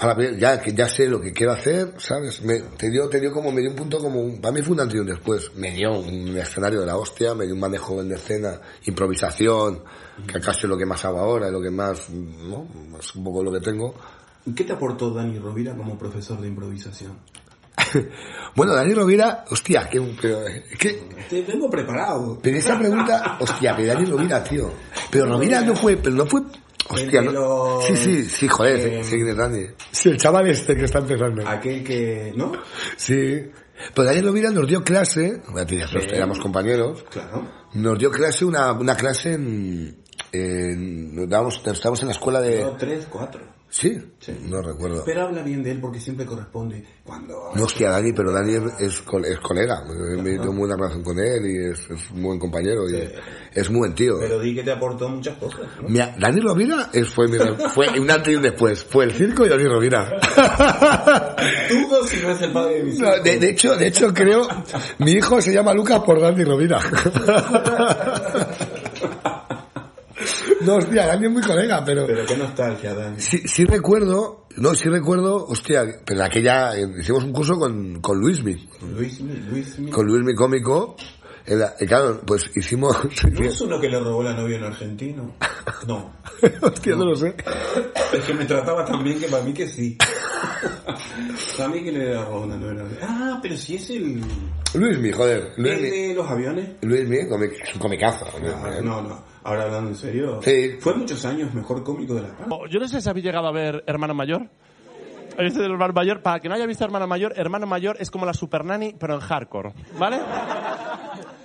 ahora 0.00 0.14
bien, 0.14 0.38
ya 0.38 0.60
que 0.60 0.72
ya 0.74 0.88
sé 0.88 1.06
lo 1.08 1.20
que 1.20 1.32
quiero 1.32 1.52
hacer, 1.52 1.94
¿sabes? 1.98 2.42
Me, 2.42 2.60
te 2.60 2.90
dio, 2.90 3.08
te 3.08 3.20
dio 3.20 3.32
como, 3.32 3.50
me 3.52 3.60
dio 3.60 3.70
un 3.70 3.76
punto 3.76 3.98
como, 3.98 4.20
un- 4.20 4.40
para 4.40 4.52
mí 4.52 4.62
fue 4.62 4.74
un 4.74 4.80
antes 4.80 4.96
y 4.96 4.98
un 5.00 5.06
después. 5.06 5.50
Me 5.56 5.70
dio 5.72 5.92
un 5.98 6.36
escenario 6.36 6.80
de 6.80 6.86
la 6.86 6.96
hostia, 6.96 7.34
me 7.34 7.44
dio 7.44 7.54
un 7.54 7.60
manejo 7.60 8.02
de 8.02 8.14
escena, 8.14 8.60
improvisación, 8.84 9.82
que 10.26 10.38
acaso 10.38 10.60
es 10.60 10.64
lo 10.68 10.76
que 10.78 10.86
más 10.86 11.04
hago 11.04 11.18
ahora, 11.18 11.46
es 11.46 11.52
lo 11.52 11.60
que 11.60 11.70
más, 11.70 12.08
¿no? 12.10 12.66
Es 12.98 13.14
un 13.14 13.24
poco 13.24 13.42
lo 13.42 13.52
que 13.52 13.60
tengo. 13.60 13.94
¿Y 14.44 14.52
¿Qué 14.54 14.64
te 14.64 14.72
aportó 14.72 15.10
Dani 15.12 15.38
Rovira 15.38 15.74
como 15.76 15.98
profesor 15.98 16.40
de 16.40 16.48
improvisación? 16.48 17.18
Bueno, 18.54 18.74
Dani 18.74 18.94
Rovira, 18.94 19.44
hostia, 19.50 19.86
que, 19.88 19.98
es 19.98 20.78
que, 20.78 20.92
Te 21.28 21.42
tengo 21.42 21.68
preparado. 21.68 22.38
pero 22.42 22.56
esa 22.56 22.78
pregunta, 22.78 23.36
hostia, 23.38 23.74
pero 23.76 23.92
Dani 23.92 24.06
Rovira, 24.06 24.42
tío. 24.42 24.70
Pero 25.10 25.26
Rovira 25.26 25.60
no 25.60 25.76
fue, 25.76 25.98
pero 25.98 26.16
no 26.16 26.24
fue, 26.24 26.40
hostia, 26.88 27.20
El 27.20 27.26
de 27.26 27.32
los- 27.32 27.84
Sí, 27.84 27.96
sí, 27.96 28.24
sí, 28.24 28.48
joder, 28.48 28.76
eh, 28.88 29.04
sí, 29.04 29.16
es 29.16 29.36
Dani. 29.36 29.66
Sí, 29.90 30.08
el 30.10 30.16
chaval 30.18 30.48
este 30.48 30.76
que 30.76 30.84
está 30.84 30.98
empezando. 30.98 31.46
Aquel 31.48 31.82
que... 31.84 32.32
¿No? 32.36 32.52
Sí. 32.96 33.42
Pero 33.94 34.06
Dani 34.08 34.20
Rovira 34.22 34.50
nos 34.50 34.66
dio 34.66 34.82
clase, 34.82 35.42
bueno, 35.50 35.68
éramos 36.12 36.38
compañeros, 36.38 37.04
Claro. 37.10 37.46
nos 37.74 37.98
dio 37.98 38.10
clase, 38.10 38.44
una, 38.44 38.72
una 38.72 38.96
clase 38.96 39.34
en, 39.34 39.98
dábamos- 40.32 41.60
estábamos 41.66 42.00
en 42.02 42.08
la 42.08 42.12
escuela 42.14 42.40
de, 42.40 42.62
No, 42.62 42.72
tres, 42.76 43.06
cuatro. 43.10 43.40
sí, 43.68 44.00
Sí. 44.18 44.32
no 44.48 44.60
recuerdo. 44.62 45.02
Pero 45.04 45.22
habla 45.22 45.42
bien 45.42 45.62
de 45.62 45.70
él 45.72 45.80
porque 45.80 46.00
siempre 46.00 46.24
corresponde 46.26 46.82
cuando... 47.04 47.52
No, 47.54 47.64
hostia, 47.64 47.90
Dani, 47.90 48.12
pero 48.12 48.32
Dani 48.32 48.54
es, 48.54 48.62
es, 48.80 49.02
es 49.24 49.38
colega. 49.40 49.84
Me, 49.84 50.22
me 50.22 50.30
tengo 50.32 50.52
muy 50.52 50.66
buena 50.68 50.76
relación 50.76 51.02
con 51.04 51.18
él 51.18 51.46
y 51.46 51.70
es, 51.72 51.80
es 51.90 52.10
un 52.10 52.22
buen 52.22 52.38
compañero 52.38 52.88
y 52.90 52.96
es, 52.96 53.12
es 53.54 53.70
muy 53.70 53.78
buen 53.80 53.94
tío. 53.94 54.18
Pero 54.18 54.40
di 54.40 54.54
que 54.54 54.62
te 54.64 54.72
aportó 54.72 55.08
muchas 55.08 55.36
cosas, 55.38 55.60
¿no? 55.80 55.88
Mira, 55.88 56.14
Dani 56.18 56.40
Rovira 56.40 56.90
fue, 57.14 57.28
mi- 57.28 57.38
fue 57.74 57.88
un 58.00 58.10
antes 58.10 58.32
y 58.32 58.36
un 58.36 58.42
después. 58.42 58.82
Fue 58.84 59.04
el 59.04 59.12
circo 59.12 59.46
y 59.46 59.48
Dani 59.48 59.64
Rovira. 59.64 60.10
Dudo 61.70 62.04
si 62.04 62.16
no 62.20 62.30
es 62.32 62.42
el 62.42 62.52
padre 62.52 62.74
de 62.78 62.82
mis 62.84 62.98
No, 62.98 63.10
de 63.22 63.50
hecho, 63.50 63.76
de 63.76 63.86
hecho 63.86 64.12
creo, 64.12 64.48
mi 64.98 65.12
hijo 65.12 65.40
se 65.40 65.52
llama 65.52 65.72
Lucas 65.74 66.00
por 66.00 66.20
Dani 66.20 66.42
Rovira. 66.44 66.80
No, 70.66 70.76
hostia, 70.76 71.06
Dani 71.06 71.26
es 71.26 71.32
muy 71.32 71.42
colega, 71.42 71.84
pero 71.84 72.06
Pero 72.06 72.26
qué 72.26 72.36
nostalgia, 72.36 72.92
Dani. 72.94 73.20
sí, 73.20 73.38
sí 73.46 73.64
recuerdo, 73.64 74.46
no, 74.56 74.74
sí 74.74 74.88
recuerdo, 74.88 75.46
hostia, 75.46 75.84
pero 76.04 76.24
aquella, 76.24 76.76
eh, 76.76 76.86
hicimos 76.98 77.24
un 77.24 77.32
curso 77.32 77.58
con, 77.58 78.00
con 78.00 78.18
Luismi, 78.18 78.54
Luis, 78.94 79.20
Luis, 79.20 79.78
Luis. 79.78 79.90
con 79.94 80.06
Luismi 80.06 80.34
cómico, 80.34 80.96
en 81.46 81.60
la- 81.60 81.74
y 81.78 81.86
claro, 81.86 82.20
pues 82.26 82.50
hicimos, 82.56 82.96
¿No 83.30 83.44
es 83.44 83.60
uno 83.60 83.78
que 83.80 83.88
le 83.88 84.00
robó 84.00 84.22
la 84.22 84.34
novia 84.34 84.56
a 84.56 84.60
un 84.60 84.64
argentino? 84.66 85.34
No. 85.86 86.12
hostia, 86.62 86.94
no 86.96 87.04
lo 87.06 87.16
sé. 87.16 87.34
Es 88.12 88.24
que 88.24 88.34
me 88.34 88.44
trataba 88.44 88.84
tan 88.84 89.02
bien 89.02 89.18
que 89.20 89.26
para 89.26 89.42
mí 89.42 89.52
que 89.52 89.68
sí. 89.68 89.98
Para 91.56 91.68
mí 91.70 91.82
que 91.82 91.92
le 91.92 92.14
robó 92.22 92.42
una 92.42 92.56
novia. 92.56 92.86
Ah, 93.02 93.38
pero 93.42 93.56
si 93.56 93.76
es 93.76 93.90
el... 93.90 94.20
Luismi, 94.74 95.10
joder, 95.12 95.52
¿El 95.56 95.62
Luismi, 95.62 95.90
de 95.90 96.14
los 96.14 96.28
aviones? 96.30 96.68
Luismi, 96.82 97.16
es 97.18 97.74
un 97.74 97.80
comicazo. 97.80 98.26
Ah, 98.32 98.70
No, 98.82 99.02
no. 99.02 99.24
Ahora 99.46 99.62
hablando 99.62 99.90
en 99.90 99.96
serio. 99.96 100.40
Sí. 100.42 100.76
Fue 100.80 100.94
muchos 100.94 101.24
años 101.24 101.54
mejor 101.54 101.84
cómico 101.84 102.14
de 102.14 102.22
la 102.22 102.28
paz. 102.36 102.48
Oh, 102.50 102.66
Yo 102.66 102.80
no 102.80 102.88
sé 102.88 103.00
si 103.00 103.08
habéis 103.08 103.24
llegado 103.24 103.46
a 103.46 103.52
ver 103.52 103.84
Hermano 103.86 104.12
Mayor. 104.12 104.50
Este 105.38 105.60
del 105.60 105.72
hermano 105.72 105.92
mayor, 105.92 106.22
para 106.22 106.40
que 106.40 106.48
no 106.48 106.54
haya 106.54 106.64
visto 106.64 106.82
hermano 106.82 107.06
mayor, 107.06 107.34
hermano 107.36 107.66
mayor 107.66 107.96
es 108.00 108.10
como 108.10 108.24
la 108.24 108.32
super 108.32 108.64
nanny, 108.64 108.94
pero 108.98 109.14
en 109.14 109.20
hardcore, 109.20 109.74
¿vale? 109.98 110.18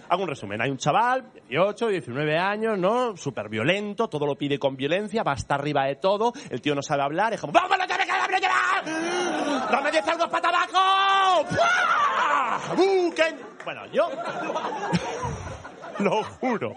Hago 0.08 0.24
un 0.24 0.30
resumen. 0.30 0.62
Hay 0.62 0.70
un 0.70 0.78
chaval, 0.78 1.26
18, 1.50 1.90
19 1.90 2.38
años, 2.38 2.78
¿no? 2.78 3.18
Súper 3.18 3.50
violento, 3.50 4.08
todo 4.08 4.26
lo 4.26 4.38
pide 4.38 4.58
con 4.58 4.78
violencia, 4.78 5.24
va 5.24 5.34
hasta 5.34 5.56
arriba 5.56 5.86
de 5.88 5.98
todo, 5.98 6.32
el 6.50 6.62
tío 6.62 6.74
no 6.74 6.82
sabe 6.82 7.04
hablar, 7.04 7.34
es 7.34 7.42
como 7.42 7.52
¡Vamos, 7.52 7.78
no 7.78 7.86
te 7.86 7.98
me 7.98 8.06
queda 8.06 8.40
llevar! 8.40 9.72
¡No 9.72 9.82
me 9.82 9.92
des 9.92 10.08
algo 10.08 10.30
para 10.30 10.42
tabaco! 10.42 11.48
¡Buah! 11.52 12.76
¡Buquen! 12.78 13.36
Bueno, 13.66 13.82
yo... 13.92 14.10
lo 16.00 16.24
juro. 16.24 16.74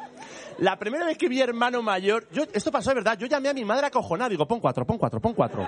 La 0.58 0.78
primera 0.78 1.06
vez 1.06 1.18
que 1.18 1.28
vi 1.28 1.40
hermano 1.40 1.82
mayor, 1.82 2.28
yo, 2.32 2.44
esto 2.52 2.70
pasó 2.70 2.90
de 2.90 2.96
verdad, 2.96 3.18
yo 3.18 3.26
llamé 3.26 3.48
a 3.48 3.54
mi 3.54 3.64
madre 3.64 3.86
acojonada, 3.86 4.30
digo, 4.30 4.46
pon 4.46 4.60
cuatro, 4.60 4.86
pon 4.86 4.98
cuatro, 4.98 5.20
pon 5.20 5.34
cuatro. 5.34 5.66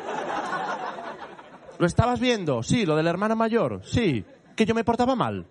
¿Lo 1.79 1.87
estabas 1.87 2.21
viendo? 2.21 2.63
Sí, 2.63 2.87
lo 2.87 2.97
del 2.97 3.07
hermano 3.07 3.37
mayor, 3.37 3.83
sí. 3.85 4.25
Que 4.55 4.65
yo 4.65 4.75
me 4.75 4.85
portaba 4.85 5.15
mal. 5.15 5.47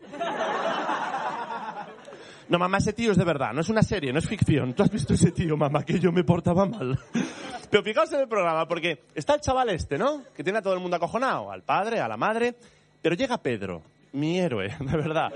No, 2.48 2.60
mamá, 2.60 2.78
ese 2.78 2.94
tío 2.94 3.12
es 3.12 3.18
de 3.18 3.24
verdad, 3.24 3.54
no 3.54 3.62
es 3.62 3.70
una 3.70 3.82
serie, 3.82 4.14
no 4.14 4.20
es 4.20 4.28
ficción. 4.28 4.74
Tú 4.74 4.84
has 4.84 4.92
visto 4.92 5.14
ese 5.14 5.32
tío, 5.32 5.58
mamá, 5.58 5.84
que 5.84 6.00
yo 6.00 6.12
me 6.12 6.24
portaba 6.24 6.66
mal. 6.66 7.00
Pero 7.70 7.84
fijaos 7.84 8.12
en 8.14 8.22
el 8.22 8.28
programa, 8.28 8.68
porque 8.68 9.04
está 9.16 9.34
el 9.34 9.42
chaval 9.42 9.70
este, 9.70 9.98
¿no? 9.98 10.22
Que 10.36 10.44
tiene 10.44 10.60
a 10.60 10.62
todo 10.62 10.74
el 10.74 10.80
mundo 10.80 10.96
acojonado, 10.96 11.52
al 11.52 11.64
padre, 11.64 12.00
a 12.00 12.08
la 12.08 12.18
madre. 12.18 12.56
Pero 13.02 13.16
llega 13.16 13.40
Pedro, 13.40 13.82
mi 14.14 14.40
héroe, 14.40 14.76
de 14.80 14.98
verdad. 14.98 15.32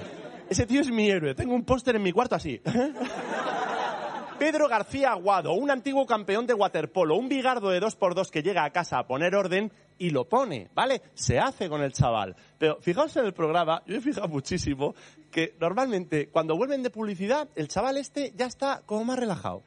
Ese 0.50 0.66
tío 0.66 0.82
es 0.82 0.92
mi 0.92 1.10
héroe. 1.10 1.36
Tengo 1.36 1.54
un 1.54 1.64
póster 1.64 1.96
en 1.96 2.04
mi 2.04 2.12
cuarto 2.12 2.36
así. 2.36 2.62
Pedro 4.40 4.70
García 4.70 5.12
Aguado, 5.12 5.52
un 5.52 5.70
antiguo 5.70 6.06
campeón 6.06 6.48
de 6.48 6.54
waterpolo, 6.54 7.18
un 7.18 7.28
bigardo 7.28 7.72
de 7.72 7.82
dos 7.82 7.98
por 7.98 8.16
dos 8.16 8.32
que 8.32 8.42
llega 8.42 8.64
a 8.64 8.70
casa 8.70 8.98
a 8.98 9.06
poner 9.06 9.36
orden 9.36 9.70
y 9.98 10.12
lo 10.12 10.30
pone, 10.30 10.70
¿vale? 10.74 11.02
Se 11.14 11.38
hace 11.38 11.68
con 11.68 11.82
el 11.82 11.92
chaval. 11.92 12.38
Pero 12.58 12.78
fijaos 12.80 13.18
en 13.18 13.26
el 13.26 13.34
programa, 13.34 13.84
yo 13.86 13.98
he 13.98 14.02
fijado 14.02 14.30
muchísimo 14.30 14.96
que 15.30 15.58
normalmente 15.60 16.30
cuando 16.30 16.56
vuelven 16.56 16.84
de 16.84 16.90
publicidad, 16.90 17.50
el 17.58 17.68
chaval 17.68 17.98
este 17.98 18.32
ya 18.34 18.46
está 18.46 18.82
como 18.86 19.04
más 19.04 19.20
relajado. 19.20 19.62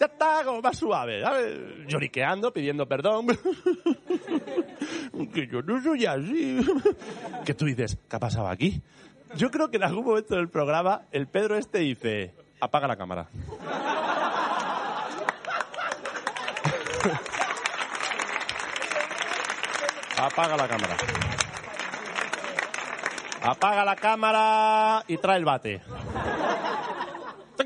Ya 0.00 0.06
está 0.06 0.42
como 0.44 0.62
más 0.62 0.78
suave, 0.78 1.22
¿sabes? 1.22 1.86
Lloriqueando, 1.86 2.50
pidiendo 2.50 2.88
perdón. 2.88 3.26
que 5.34 5.46
yo 5.46 5.60
no 5.60 5.82
soy 5.82 6.06
así. 6.06 6.60
que 7.44 7.52
tú 7.52 7.66
dices, 7.66 7.98
¿qué 8.08 8.16
ha 8.16 8.20
pasado 8.20 8.48
aquí? 8.48 8.80
Yo 9.36 9.50
creo 9.50 9.70
que 9.70 9.76
en 9.76 9.82
algún 9.82 10.04
momento 10.04 10.36
del 10.36 10.48
programa 10.48 11.02
el 11.12 11.26
Pedro 11.26 11.56
este 11.56 11.80
dice, 11.80 12.34
apaga 12.60 12.86
la 12.88 12.96
cámara. 12.96 13.26
apaga 20.16 20.56
la 20.56 20.68
cámara. 20.68 20.96
Apaga 23.42 23.84
la 23.84 23.96
cámara 23.96 25.04
y 25.06 25.18
trae 25.18 25.36
el 25.36 25.44
bate. 25.44 25.82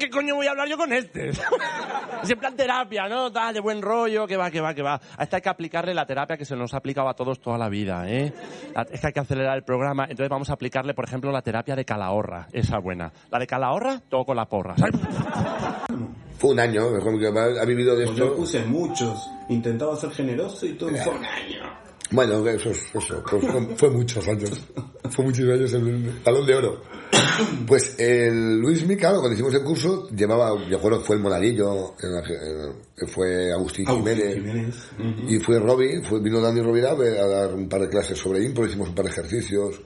¿Qué 0.09 0.15
coño 0.15 0.37
voy 0.37 0.47
a 0.47 0.53
hablar 0.53 0.67
yo 0.67 0.79
con 0.79 0.91
este? 0.91 1.29
es 2.23 2.31
en 2.31 2.39
plan 2.39 2.57
terapia, 2.57 3.07
¿no? 3.09 3.31
Tal, 3.31 3.53
de 3.53 3.61
buen 3.61 3.83
rollo, 3.83 4.27
que 4.27 4.39
va, 4.39 4.51
que 4.51 4.59
va, 4.63 4.73
que 4.73 4.81
va. 4.81 4.99
A 5.19 5.23
esta 5.23 5.37
hay 5.37 5.43
que 5.43 5.51
aplicarle 5.51 5.93
la 5.93 6.07
terapia 6.07 6.39
que 6.39 6.47
se 6.47 6.57
nos 6.57 6.73
ha 6.73 6.79
aplicado 6.79 7.11
a 7.11 7.15
todos 7.15 7.39
toda 7.43 7.59
la 7.59 7.69
vida, 7.69 8.09
¿eh? 8.09 8.33
Es 8.91 9.03
que 9.03 9.09
hay 9.09 9.13
que 9.13 9.21
acelerar 9.21 9.55
el 9.59 9.65
programa, 9.65 10.05
entonces 10.05 10.31
vamos 10.31 10.49
a 10.49 10.55
aplicarle, 10.55 10.95
por 10.95 11.05
ejemplo, 11.05 11.31
la 11.31 11.43
terapia 11.43 11.77
de 11.77 11.85
Calahorra, 11.85 12.47
esa 12.55 12.79
buena. 12.79 13.13
La 13.31 13.39
de 13.39 13.47
Calahorra, 13.47 14.01
todo 14.09 14.25
con 14.25 14.37
la 14.37 14.47
porra. 14.47 14.77
¿sabes? 14.79 14.95
Fue 16.39 16.51
un 16.53 16.61
año, 16.61 16.89
mejor 16.91 17.19
que 17.19 17.27
ha 17.61 17.65
vivido 17.67 17.95
de 17.95 18.07
Pues 18.07 18.17
esto. 18.19 18.31
yo 18.31 18.37
puse 18.37 18.65
muchos. 18.65 19.29
Intentaba 19.51 19.95
ser 19.97 20.11
generoso 20.13 20.65
y 20.65 20.73
todo 20.75 20.89
fue 20.91 21.13
un 21.15 21.25
año. 21.25 21.79
Bueno, 22.13 22.47
eso, 22.49 22.71
es- 22.71 22.95
eso, 22.95 23.23
pues 23.29 23.45
fue, 23.45 23.77
fue 23.77 23.91
muchos 23.91 24.27
años. 24.27 24.67
Fue 25.11 25.25
muchos 25.27 25.45
años 25.51 25.73
el 25.75 26.13
balón 26.25 26.47
de 26.47 26.55
oro. 26.55 26.83
Pues 27.67 27.99
el 27.99 28.59
Luis 28.59 28.87
Micalo, 28.87 29.21
cuando 29.21 29.35
hicimos 29.35 29.55
el 29.55 29.63
curso, 29.63 30.09
llevaba, 30.11 30.51
yo 30.69 30.77
recuerdo, 30.77 31.01
fue 31.01 31.17
el 31.17 31.23
Monarillo, 31.23 31.95
fue 33.07 33.53
Agustín, 33.53 33.87
Agustín 33.89 34.33
Jiménez, 34.33 34.75
y 35.29 35.39
fue 35.39 35.59
Robbie, 35.59 36.03
fue, 36.03 36.21
vino 36.21 36.41
Dani 36.41 36.61
Rovira 36.61 36.93
a 36.93 37.27
dar 37.27 37.55
un 37.55 37.69
par 37.69 37.83
de 37.83 37.89
clases 37.89 38.19
sobre 38.19 38.45
impro, 38.45 38.67
hicimos 38.67 38.89
un 38.89 38.95
par 38.95 39.05
de 39.05 39.11
ejercicios. 39.11 39.81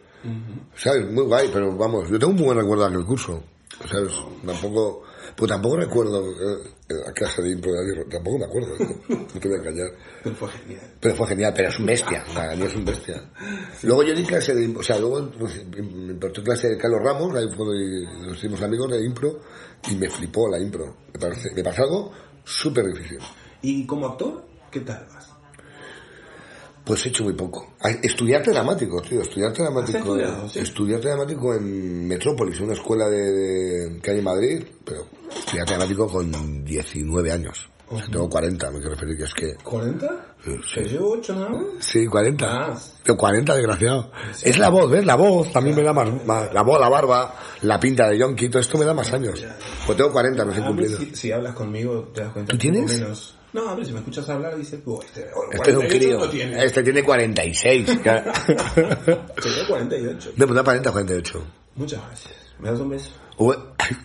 ¿Sabes? 0.76 1.10
Muy 1.10 1.24
guay, 1.24 1.50
pero 1.52 1.76
vamos, 1.76 2.08
yo 2.08 2.18
tengo 2.18 2.30
un 2.30 2.36
muy 2.36 2.46
buen 2.46 2.58
recuerdo 2.58 2.84
de 2.84 2.90
aquel 2.90 3.04
curso. 3.04 3.42
¿Sabes? 3.90 4.12
Tampoco, 4.46 5.02
pues 5.36 5.50
tampoco 5.50 5.76
recuerdo 5.76 6.30
eh, 6.30 6.72
la 6.88 7.12
clase 7.12 7.42
de 7.42 7.50
impro 7.50 7.72
tampoco 8.10 8.38
me 8.38 8.44
acuerdo, 8.44 8.74
¿no? 8.78 9.16
no 9.16 9.40
te 9.40 9.48
voy 9.48 9.58
a 9.58 9.60
engañar. 9.60 9.90
Pero 10.22 10.34
fue 10.36 10.48
genial. 10.50 10.92
Pero 11.00 11.14
fue 11.14 11.26
genial, 11.26 11.52
pero 11.56 11.68
es 11.68 11.78
un 11.78 11.86
bestia, 11.86 12.24
es 12.52 12.74
un 12.74 12.84
bestia. 12.84 13.30
Luego 13.82 14.02
yo 14.02 14.14
di 14.14 14.24
clase 14.24 14.54
de, 14.54 14.76
o 14.76 14.82
sea, 14.82 14.98
luego 14.98 15.30
me 15.76 16.12
impartió 16.12 16.42
clase 16.42 16.68
de 16.68 16.78
Carlos 16.78 17.00
Ramos, 17.02 17.34
ahí 17.34 17.46
fue 17.56 17.66
nos 18.26 18.36
hicimos 18.36 18.62
amigos 18.62 18.90
de 18.90 19.04
impro, 19.04 19.40
y 19.90 19.96
me 19.96 20.08
flipó 20.08 20.48
la 20.48 20.58
impro. 20.58 20.96
Me 21.12 21.20
parece, 21.20 21.50
me 21.54 21.62
parece 21.62 21.82
algo 21.82 22.12
súper 22.44 22.86
difícil. 22.86 23.18
¿Y 23.62 23.86
como 23.86 24.06
actor? 24.06 24.44
¿Qué 24.70 24.80
tal 24.80 25.06
vas? 25.12 25.31
Pues 26.84 27.06
he 27.06 27.10
hecho 27.10 27.22
muy 27.24 27.34
poco. 27.34 27.74
Estudiante 28.02 28.50
dramático, 28.50 29.00
tío, 29.02 29.20
estudiante 29.22 29.62
dramático. 29.62 30.16
sí? 30.48 30.58
Estudiante 30.58 31.08
dramático 31.08 31.54
en 31.54 32.08
Metrópolis, 32.08 32.58
una 32.60 32.72
escuela 32.72 33.08
de, 33.08 33.20
de- 33.32 34.00
que 34.00 34.10
hay 34.10 34.18
en 34.18 34.24
Madrid, 34.24 34.64
pero 34.84 35.06
estudiante 35.30 35.74
dramático 35.74 36.08
con 36.08 36.64
19 36.64 37.30
años. 37.32 37.68
O 37.88 37.98
sea, 37.98 38.06
tengo 38.06 38.28
40, 38.28 38.70
me 38.70 38.78
quiero 38.78 38.94
referir 38.94 39.18
que 39.18 39.24
es 39.24 39.34
que... 39.34 39.56
¿40? 39.58 40.10
Sí. 40.44 40.80
¿Que 40.80 40.88
llevo 40.88 41.10
8 41.12 41.34
nada 41.34 41.48
más? 41.50 41.62
Sí, 41.80 42.06
40. 42.06 42.46
Más. 42.46 42.94
Pero 43.04 43.16
40, 43.18 43.54
desgraciado. 43.54 44.10
Es 44.42 44.58
la 44.58 44.70
voz, 44.70 44.90
¿ves? 44.90 45.04
La 45.04 45.14
voz 45.14 45.52
también 45.52 45.76
me 45.76 45.82
da 45.82 45.92
más, 45.92 46.08
más- 46.24 46.52
La 46.54 46.62
voz, 46.62 46.80
la 46.80 46.88
barba, 46.88 47.34
la 47.60 47.78
pinta 47.78 48.08
de 48.08 48.16
Yonki, 48.18 48.48
todo 48.48 48.60
esto 48.60 48.78
me 48.78 48.86
da 48.86 48.94
más 48.94 49.12
años. 49.12 49.44
Pues 49.86 49.96
tengo 49.98 50.10
40, 50.10 50.44
me 50.46 50.52
he 50.52 50.56
A 50.56 50.60
mí, 50.60 50.66
cumplido. 50.66 50.98
si, 50.98 51.14
si 51.14 51.32
hablas 51.32 51.54
conmigo, 51.54 52.10
te 52.14 52.22
das 52.22 52.32
cuenta. 52.32 52.50
¿Tú 52.50 52.56
tienes? 52.58 52.98
Menos. 52.98 53.36
No, 53.52 53.64
hombre, 53.70 53.84
si 53.84 53.92
me 53.92 53.98
escuchas 53.98 54.28
hablar, 54.30 54.56
dices, 54.56 54.80
oh, 54.86 55.02
este, 55.02 55.26
Este 55.52 55.70
es 55.70 55.76
un 55.76 55.82
48 55.86 55.98
crío. 55.98 56.18
no 56.18 56.28
tiene. 56.28 56.64
Este 56.64 56.82
tiene 56.82 57.02
46. 57.04 57.98
claro. 58.02 58.32
Tengo 58.74 59.66
48. 59.68 60.32
Me 60.36 60.46
pone 60.46 60.62
40, 60.62 60.92
48. 60.92 61.44
Muchas 61.76 62.00
gracias. 62.06 62.34
¿Me 62.58 62.70
das 62.70 62.80
un 62.80 62.88
beso? 62.90 63.10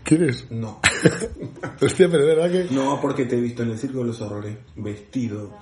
¿Quieres? 0.03 0.47
No. 0.49 0.81
Hostia, 1.81 2.09
pero 2.09 2.25
de 2.25 2.35
verdad 2.35 2.51
que... 2.51 2.73
No, 2.73 2.99
porque 2.99 3.25
te 3.25 3.37
he 3.37 3.41
visto 3.41 3.63
en 3.63 3.71
el 3.71 3.77
Circo 3.77 3.99
de 3.99 4.05
los 4.05 4.19
Horrores 4.21 4.57
vestido 4.75 5.53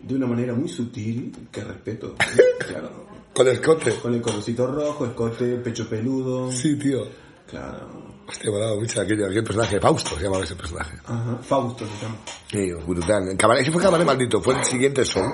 de 0.00 0.14
una 0.14 0.26
manera 0.26 0.54
muy 0.54 0.68
sutil 0.68 1.48
que 1.52 1.62
respeto. 1.62 2.14
Claro. 2.58 3.06
Con 3.34 3.48
escote. 3.48 3.94
Con 3.94 4.14
el 4.14 4.20
colorcito 4.20 4.66
rojo, 4.66 5.06
escote, 5.06 5.56
pecho 5.56 5.88
peludo. 5.88 6.50
Sí, 6.52 6.76
tío. 6.76 7.06
Claro. 7.48 8.17
Hostia, 8.28 8.50
me 8.50 8.56
ha 8.58 8.60
dado 8.60 8.80
mucho 8.80 9.00
aquel, 9.00 9.24
aquel 9.24 9.42
personaje. 9.42 9.80
Fausto 9.80 10.16
se 10.16 10.24
llamaba 10.24 10.44
ese 10.44 10.54
personaje. 10.54 10.98
Ajá. 11.06 11.38
Fausto 11.42 11.86
se 11.86 12.04
llama. 12.04 12.18
Sí, 12.50 12.72
brutal. 12.86 13.36
Cabaret, 13.38 13.62
ese 13.62 13.72
fue 13.72 13.82
Cabaret 13.82 14.06
Maldito, 14.06 14.40
fue 14.42 14.54
el 14.54 14.64
siguiente 14.64 15.04
show. 15.04 15.24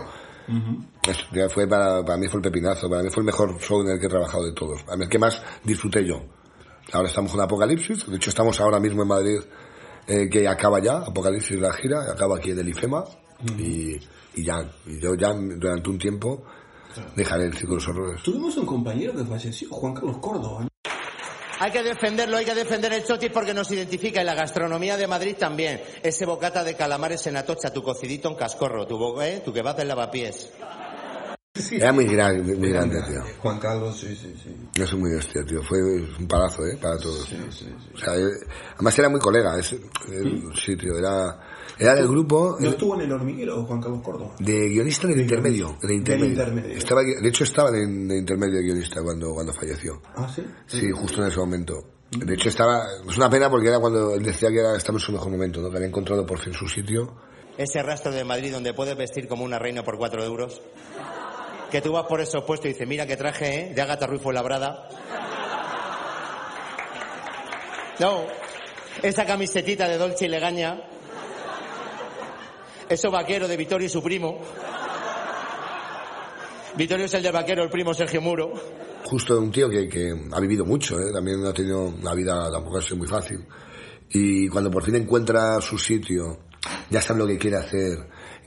Eso, 1.03 1.25
ya 1.33 1.49
fue 1.49 1.67
para, 1.67 2.05
para 2.05 2.19
mí 2.19 2.29
fue 2.29 2.39
el 2.39 2.43
pepinazo, 2.43 2.89
para 2.89 3.03
mí 3.03 3.09
fue 3.11 3.23
el 3.23 3.27
mejor 3.27 3.59
show 3.59 3.81
en 3.81 3.89
el 3.89 3.99
que 3.99 4.07
he 4.07 4.09
trabajado 4.11 4.45
de 4.45 4.53
todos, 4.53 4.85
a 4.89 4.97
mí 4.97 5.05
el 5.05 5.09
que 5.09 5.19
más 5.19 5.43
disfruté 5.63 6.07
yo. 6.07 6.21
Ahora 6.93 7.09
estamos 7.09 7.33
con 7.33 7.41
Apocalipsis, 7.41 8.07
de 8.07 8.17
hecho 8.17 8.29
estamos 8.29 8.61
ahora 8.61 8.79
mismo 8.79 9.03
en 9.03 9.09
Madrid, 9.09 9.41
eh, 10.07 10.29
que 10.31 10.47
acaba 10.47 10.81
ya, 10.83 10.99
Apocalipsis 10.99 11.59
la 11.59 11.73
gira, 11.73 12.13
acaba 12.13 12.37
aquí 12.37 12.51
en 12.51 12.59
el 12.59 12.69
IFEMA, 12.69 13.05
y, 13.59 13.97
y 14.35 14.45
ya, 14.45 14.71
y 14.87 15.01
yo 15.01 15.15
ya 15.15 15.33
durante 15.33 15.89
un 15.89 15.99
tiempo 15.99 16.45
dejaré 17.17 17.47
el 17.47 17.55
Circo 17.55 17.73
de 17.73 17.77
los 17.77 17.89
Horrores. 17.89 18.23
Tuvimos 18.23 18.55
un 18.59 18.67
compañero 18.67 19.15
que 19.15 19.25
falleció, 19.25 19.69
Juan 19.71 19.95
Carlos 19.95 20.19
Córdoba. 20.19 20.61
¿no? 20.65 20.69
Hay 21.61 21.71
que 21.71 21.83
defenderlo, 21.83 22.37
hay 22.37 22.45
que 22.45 22.55
defender 22.55 22.93
el 22.93 23.05
chotis 23.05 23.31
porque 23.31 23.55
nos 23.55 23.71
identifica 23.71 24.21
y 24.21 24.25
la 24.25 24.35
gastronomía 24.35 24.97
de 24.97 25.07
Madrid 25.07 25.37
también. 25.38 25.83
Ese 26.03 26.27
bocata 26.27 26.64
de 26.64 26.75
calamares 26.75 27.27
en 27.27 27.37
Atocha, 27.37 27.73
tu 27.73 27.83
cocidito 27.83 28.29
en 28.29 28.35
cascorro, 28.35 28.87
tu, 28.87 29.21
¿eh? 29.21 29.43
tu 29.45 29.53
kebab 29.53 29.79
en 29.81 29.88
lavapiés. 29.88 30.51
Era 31.72 31.92
muy 31.92 32.05
grande, 32.07 32.57
muy 32.57 32.70
grande, 32.70 33.03
tío. 33.03 33.22
Juan 33.38 33.59
Carlos, 33.59 33.98
sí, 33.98 34.14
sí, 34.14 34.35
sí. 34.42 34.55
Eso 34.74 34.96
es 34.96 35.00
muy 35.00 35.14
hostia, 35.14 35.44
tío. 35.44 35.62
Fue 35.62 35.79
un 35.81 36.27
palazo, 36.29 36.66
¿eh? 36.66 36.77
Para 36.81 36.98
todos. 36.98 37.22
O 37.22 37.98
sea, 37.98 38.16
eh, 38.16 38.31
además 38.74 38.98
era 38.98 39.09
muy 39.09 39.20
colega. 39.20 39.59
Es, 39.59 39.72
eh, 39.72 39.79
sí, 40.55 40.77
tío. 40.77 40.96
Era, 40.96 41.38
era 41.79 41.94
del 41.94 42.09
grupo 42.09 42.57
¿No 42.61 42.66
eh, 42.66 42.70
estuvo 42.70 42.94
en 42.94 43.03
el 43.03 43.12
hormiguero 43.12 43.64
Juan 43.64 43.81
Carlos 43.81 44.00
Córdoba? 44.03 44.35
de 44.38 44.68
guionista 44.68 45.09
del 45.09 45.20
intermedio. 45.20 45.77
Del 45.83 45.92
intermedio. 45.92 46.33
intermedio. 46.33 46.77
Estaba, 46.77 47.03
de 47.03 47.29
hecho, 47.29 47.44
estaba 47.44 47.70
en 47.70 48.09
de 48.09 48.18
intermedio 48.18 48.57
de 48.57 48.62
guionista 48.62 49.03
cuando, 49.03 49.33
cuando 49.35 49.53
falleció. 49.53 50.00
Ah, 50.16 50.29
sí. 50.35 50.44
Sí, 50.66 50.90
justo 50.90 51.22
en 51.22 51.29
ese 51.29 51.38
momento. 51.38 51.94
De 52.11 52.35
hecho, 52.35 52.48
estaba. 52.48 52.85
Es 53.09 53.16
una 53.16 53.29
pena 53.29 53.50
porque 53.50 53.68
era 53.68 53.81
cuando 53.81 54.14
él 54.14 54.22
decía 54.22 54.50
que 54.50 54.61
era, 54.61 54.77
estaba 54.77 54.96
en 54.96 55.05
su 55.05 55.12
mejor 55.12 55.31
momento, 55.31 55.61
¿no? 55.61 55.70
Que 55.70 55.77
había 55.77 55.88
encontrado 55.88 56.24
por 56.24 56.38
fin 56.38 56.53
su 56.53 56.68
sitio. 56.68 57.14
Ese 57.57 57.83
rastro 57.83 58.12
de 58.12 58.24
Madrid 58.24 58.53
donde 58.53 58.74
puedes 58.74 58.96
vestir 58.96 59.29
como 59.29 59.44
una 59.44 59.59
reina 59.59 59.83
por 59.85 59.96
cuatro 59.96 60.24
euros. 60.24 60.61
Que 61.75 61.83
tú 61.83 61.91
vas 61.91 62.07
por 62.07 62.21
esos 62.21 62.45
puestos 62.45 62.67
y 62.67 62.69
dices, 62.69 62.87
mira 62.87 63.05
qué 63.05 63.17
traje, 63.17 63.59
¿eh? 63.59 63.75
De 63.75 63.83
Agatha 63.83 64.07
Ruiz 64.07 64.23
labrada. 64.33 64.89
No. 67.99 68.27
Esa 69.03 69.27
camisetita 69.27 69.89
de 69.89 69.99
Dolce 69.99 70.27
y 70.27 70.29
Legaña. 70.29 70.81
Eso 72.89 73.11
vaquero 73.11 73.49
de 73.49 73.57
Vittorio 73.57 73.89
y 73.89 73.91
su 73.91 74.01
primo. 74.01 74.39
Vittorio 76.77 77.07
es 77.07 77.15
el 77.15 77.25
del 77.25 77.33
vaquero, 77.33 77.65
el 77.65 77.71
primo 77.71 77.93
Sergio 77.93 78.21
Muro. 78.21 78.53
Justo 79.07 79.37
un 79.41 79.51
tío 79.51 79.69
que, 79.69 79.89
que 79.89 80.15
ha 80.31 80.39
vivido 80.39 80.65
mucho, 80.65 80.97
¿eh? 81.01 81.13
también 81.13 81.45
ha 81.45 81.53
tenido 81.53 81.87
una 81.87 82.15
vida, 82.15 82.53
tampoco 82.53 82.79
ha 82.79 82.83
sido 82.83 82.99
muy 82.99 83.09
fácil. 83.09 83.45
Y 84.11 84.47
cuando 84.47 84.71
por 84.71 84.85
fin 84.85 84.95
encuentra 84.95 85.61
su 85.61 85.77
sitio, 85.77 86.39
ya 86.89 87.03
sabe 87.03 87.19
lo 87.19 87.27
que 87.27 87.37
quiere 87.37 87.57
hacer, 87.57 87.99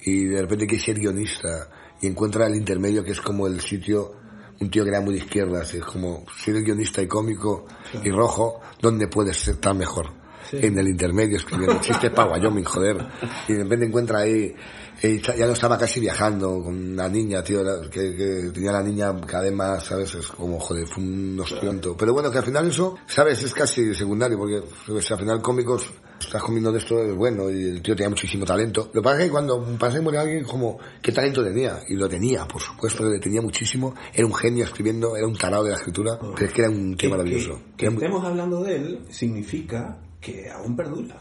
y 0.06 0.28
de 0.28 0.42
repente 0.42 0.66
quiere 0.66 0.82
ser 0.82 0.98
guionista, 0.98 1.68
y 2.02 2.08
encuentra 2.08 2.48
el 2.48 2.56
intermedio 2.56 3.04
que 3.04 3.12
es 3.12 3.22
como 3.22 3.48
el 3.48 3.60
sitio, 3.62 4.14
un 4.60 4.70
tío 4.70 4.84
que 4.84 4.90
era 4.90 5.02
muy 5.02 5.14
de 5.16 5.20
izquierdas, 5.22 5.74
es 5.74 5.84
como 5.84 6.26
ser 6.36 6.62
guionista 6.64 7.02
y 7.02 7.08
cómico 7.08 7.66
y 8.04 8.12
rojo, 8.12 8.60
donde 8.82 9.08
puedes 9.08 9.48
estar 9.48 9.74
mejor. 9.76 10.12
En 10.52 10.80
el 10.80 10.88
intermedio 10.88 11.38
escribiendo 11.38 11.82
chistes 11.82 12.10
para 12.12 12.32
Wyoming, 12.32 12.64
joder. 12.64 13.06
Y 13.50 13.54
de 13.54 13.64
repente 13.64 13.86
encuentra 13.86 14.20
ahí, 14.20 14.56
eh, 15.02 15.22
ya 15.22 15.46
no 15.46 15.52
estaba 15.52 15.78
casi 15.78 16.00
viajando 16.00 16.64
con 16.64 16.94
una 16.94 17.10
niña, 17.10 17.44
tío, 17.44 17.62
que, 17.92 18.16
que 18.16 18.52
tenía 18.54 18.72
la 18.72 18.82
niña 18.82 19.14
cada 19.26 19.44
vez 19.44 19.54
más, 19.54 19.84
¿sabes? 19.84 20.16
Es 20.16 20.28
como, 20.28 20.58
joder, 20.60 20.88
fue 20.88 21.04
un 21.04 21.38
ostión. 21.40 21.82
Pero 21.98 22.14
bueno, 22.14 22.32
que 22.32 22.38
al 22.38 22.46
final 22.46 22.68
eso, 22.68 22.98
¿sabes? 23.06 23.44
Es 23.44 23.54
casi 23.54 23.94
secundario, 23.94 24.38
porque 24.38 24.64
pues, 24.86 25.12
al 25.12 25.20
final 25.20 25.42
cómicos, 25.42 25.92
estás 26.20 26.42
comiendo 26.42 26.72
de 26.72 26.80
esto, 26.80 27.02
es 27.02 27.16
bueno, 27.16 27.50
y 27.50 27.64
el 27.64 27.82
tío 27.82 27.96
tenía 27.96 28.10
muchísimo 28.10 28.46
talento. 28.46 28.86
Lo 28.94 29.02
que 29.02 29.02
pasa 29.02 29.20
es 29.20 29.26
que 29.26 29.32
cuando 29.32 29.66
y 29.66 30.02
muere 30.02 30.18
alguien, 30.20 30.44
como, 30.44 30.78
¿qué 31.02 31.12
talento 31.12 31.44
tenía? 31.44 31.80
Y 31.88 31.96
lo 31.96 32.08
tenía, 32.10 32.46
por 32.48 32.62
supuesto, 32.62 33.08
le 33.10 33.20
tenía 33.20 33.42
muchísimo. 33.42 33.94
Era 34.14 34.26
un 34.26 34.34
genio 34.36 34.64
escribiendo, 34.66 35.16
era 35.16 35.28
un 35.28 35.36
tarado 35.36 35.64
de 35.64 35.72
la 35.72 35.78
escritura, 35.78 36.18
pero 36.20 36.46
es 36.48 36.54
que 36.54 36.62
era 36.62 36.70
un 36.72 36.96
tío 36.98 37.10
Que- 37.10 37.16
maravilloso. 37.18 37.56
Que, 37.56 37.76
que 37.78 37.86
Era 37.86 37.92
muy- 37.96 38.04
estemos 38.04 38.26
hablando 38.26 38.64
de 38.64 38.76
él 38.76 39.00
significa 39.10 39.98
que 40.22 40.50
aún 40.50 40.76
perdura. 40.76 41.18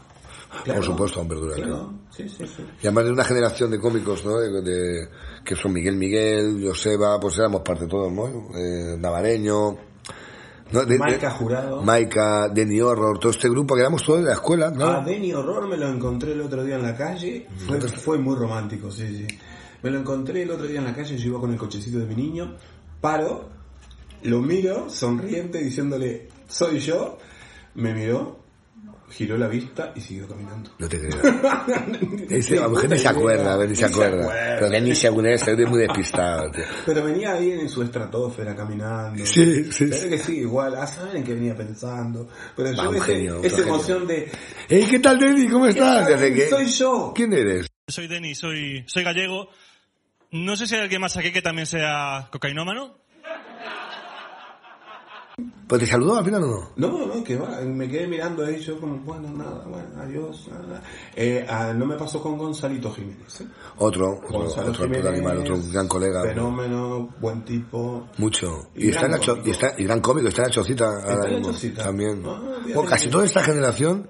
Por 0.65 0.83
supuesto, 0.83 1.19
aún 1.19 1.27
perdura, 1.29 1.55
Claro. 1.55 1.69
claro. 1.71 1.93
Sí, 2.15 2.27
sí, 2.29 2.47
sí. 2.47 2.63
Y 2.81 2.87
además 2.87 3.03
de 3.05 3.11
una 3.11 3.23
generación 3.25 3.69
de 3.69 3.79
cómicos, 3.79 4.25
¿no? 4.25 4.37
De, 4.39 4.61
de- 4.61 5.07
que 5.45 5.55
son 5.55 5.73
Miguel 5.73 5.97
Miguel, 5.97 6.63
Joseba, 6.65 7.19
pues 7.19 7.37
éramos 7.37 7.61
parte 7.61 7.85
todos, 7.85 8.11
¿no? 8.11 8.25
Eh, 8.57 8.95
Navareño, 8.97 9.77
¿no? 10.71 10.85
De- 10.85 10.97
Maika 10.97 11.31
Jurado. 11.31 11.81
Maika, 11.81 12.49
Denny 12.49 12.79
Horror, 12.81 13.19
todo 13.19 13.31
este 13.31 13.49
grupo 13.49 13.75
que 13.75 13.81
éramos 13.81 14.03
todos 14.03 14.19
de 14.19 14.25
la 14.27 14.33
escuela, 14.33 14.69
¿no? 14.71 14.85
A 14.87 15.01
Denny 15.03 15.33
Horror 15.33 15.67
me 15.67 15.77
lo 15.77 15.87
encontré 15.87 16.33
el 16.33 16.41
otro 16.41 16.63
día 16.63 16.75
en 16.75 16.83
la 16.83 16.95
calle. 16.95 17.47
Fue, 17.67 17.79
fue 17.81 18.17
muy 18.17 18.35
romántico, 18.35 18.91
sí, 18.91 19.07
sí. 19.27 19.37
Me 19.83 19.91
lo 19.91 19.99
encontré 19.99 20.43
el 20.43 20.51
otro 20.51 20.65
día 20.67 20.79
en 20.79 20.85
la 20.85 20.95
calle, 20.95 21.17
yo 21.17 21.29
iba 21.29 21.39
con 21.39 21.51
el 21.51 21.57
cochecito 21.57 21.99
de 21.99 22.05
mi 22.07 22.15
niño. 22.15 22.55
Paro, 22.99 23.49
lo 24.23 24.41
miro, 24.41 24.89
sonriente, 24.89 25.59
diciéndole, 25.59 26.29
soy 26.47 26.79
yo. 26.79 27.17
Me 27.75 27.93
miró, 27.93 28.39
giró 29.09 29.37
la 29.37 29.47
vista 29.47 29.93
y 29.95 30.01
siguió 30.01 30.27
caminando. 30.27 30.69
No 30.79 30.87
te 30.89 30.99
creo. 30.99 31.21
Ese, 32.29 32.57
a 32.57 32.63
lo 32.63 32.69
mejor 32.71 32.89
ni 32.89 32.97
se 32.97 33.07
acuerda, 33.07 33.53
a 33.53 33.57
ver, 33.57 33.69
ni 33.69 33.75
se 33.75 33.87
Ni 33.87 33.93
se 33.93 33.93
acuerda. 33.93 34.21
acuerda. 34.23 34.55
Pero 34.59 34.69
Denny 34.69 34.95
según 34.95 35.27
es, 35.27 35.47
es 35.47 35.69
muy 35.69 35.79
despistado, 35.79 36.51
tío. 36.51 36.63
Pero 36.85 37.03
venía 37.03 37.33
ahí 37.33 37.51
en 37.51 37.69
su 37.69 37.81
estratosfera 37.83 38.55
caminando. 38.55 39.25
Sí, 39.25 39.71
sí, 39.71 39.85
Pero 39.89 40.09
que 40.09 40.17
sí, 40.19 40.37
igual, 40.39 40.75
ah, 40.75 40.85
saben 40.87 41.23
que 41.23 41.33
venía 41.33 41.55
pensando. 41.55 42.27
Pero 42.55 42.69
Va, 42.75 42.83
yo 42.83 42.89
un 42.89 42.95
ese- 42.97 43.05
genio, 43.05 43.43
esa 43.43 43.57
genio. 43.57 43.73
emoción 43.73 44.07
de, 44.07 44.31
Ey, 44.69 44.85
¿qué 44.85 44.99
tal, 44.99 45.17
Denny? 45.19 45.47
¿Cómo 45.47 45.67
estás? 45.67 46.07
tal? 46.07 46.33
Que- 46.33 46.49
Soy 46.49 46.65
yo. 46.65 47.13
¿Quién 47.15 47.33
eres? 47.33 47.67
Soy 47.87 48.07
Denis, 48.07 48.37
soy, 48.37 48.83
soy 48.87 49.03
gallego. 49.03 49.49
No 50.31 50.57
sé 50.57 50.67
si 50.67 50.75
hay 50.75 50.81
alguien 50.81 50.99
más 50.99 51.15
aquí 51.15 51.31
que 51.31 51.41
también 51.41 51.65
sea 51.65 52.27
cocainómano. 52.31 52.97
Pues 55.67 55.81
te 55.81 55.85
saludó 55.85 56.15
al 56.17 56.25
final 56.25 56.43
o 56.45 56.47
no? 56.47 56.69
No, 56.77 57.05
no, 57.15 57.23
que 57.23 57.35
va, 57.35 57.61
me 57.61 57.87
quedé 57.87 58.07
mirando 58.07 58.43
ahí 58.43 58.59
yo 58.59 58.79
como, 58.79 58.97
bueno, 59.01 59.29
nada, 59.33 59.63
bueno, 59.67 59.87
adiós, 60.01 60.47
nada. 60.51 60.81
Eh, 61.15 61.45
ah, 61.47 61.73
no 61.75 61.85
me 61.85 61.95
pasó 61.95 62.19
con 62.23 62.39
Gonzalito 62.39 62.91
Jiménez, 62.91 63.41
¿eh? 63.41 63.47
Otro, 63.77 64.17
otro, 64.25 64.39
Gonzalo 64.39 64.69
otro, 64.71 64.85
Jiménez, 64.85 65.05
animal, 65.05 65.37
otro 65.37 65.57
gran 65.71 65.87
colega. 65.87 66.23
Fenómeno, 66.23 67.09
buen 67.21 67.45
tipo. 67.45 68.07
Mucho. 68.17 68.69
Y 68.73 68.85
Y, 68.85 68.89
está 68.89 69.01
gran 69.01 69.11
en 69.13 69.19
la 69.19 69.25
cho- 69.25 69.31
cómico. 69.33 69.47
y, 69.47 69.51
está, 69.51 69.67
y 69.77 69.83
gran 69.83 70.01
cómico, 70.01 70.27
está 70.29 70.41
ahora 70.43 70.55
en 71.05 71.19
la 71.19 71.27
mismo, 71.37 71.51
Chocita. 71.53 71.83
también. 71.83 72.23
Ah, 72.25 72.41
Bueno, 72.73 72.89
casi 72.89 73.09
toda 73.09 73.25
esta 73.25 73.43
generación 73.43 74.09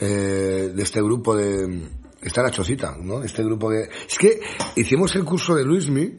eh, 0.00 0.72
de 0.74 0.82
este 0.82 1.00
grupo 1.00 1.36
de... 1.36 1.90
Está 2.22 2.40
en 2.40 2.46
la 2.46 2.50
chocita, 2.52 2.96
¿no? 3.00 3.22
Este 3.22 3.44
grupo 3.44 3.70
de... 3.70 3.84
Es 4.08 4.18
que 4.18 4.40
hicimos 4.74 5.14
el 5.14 5.24
curso 5.24 5.54
de 5.54 5.64
Luismi 5.64 6.18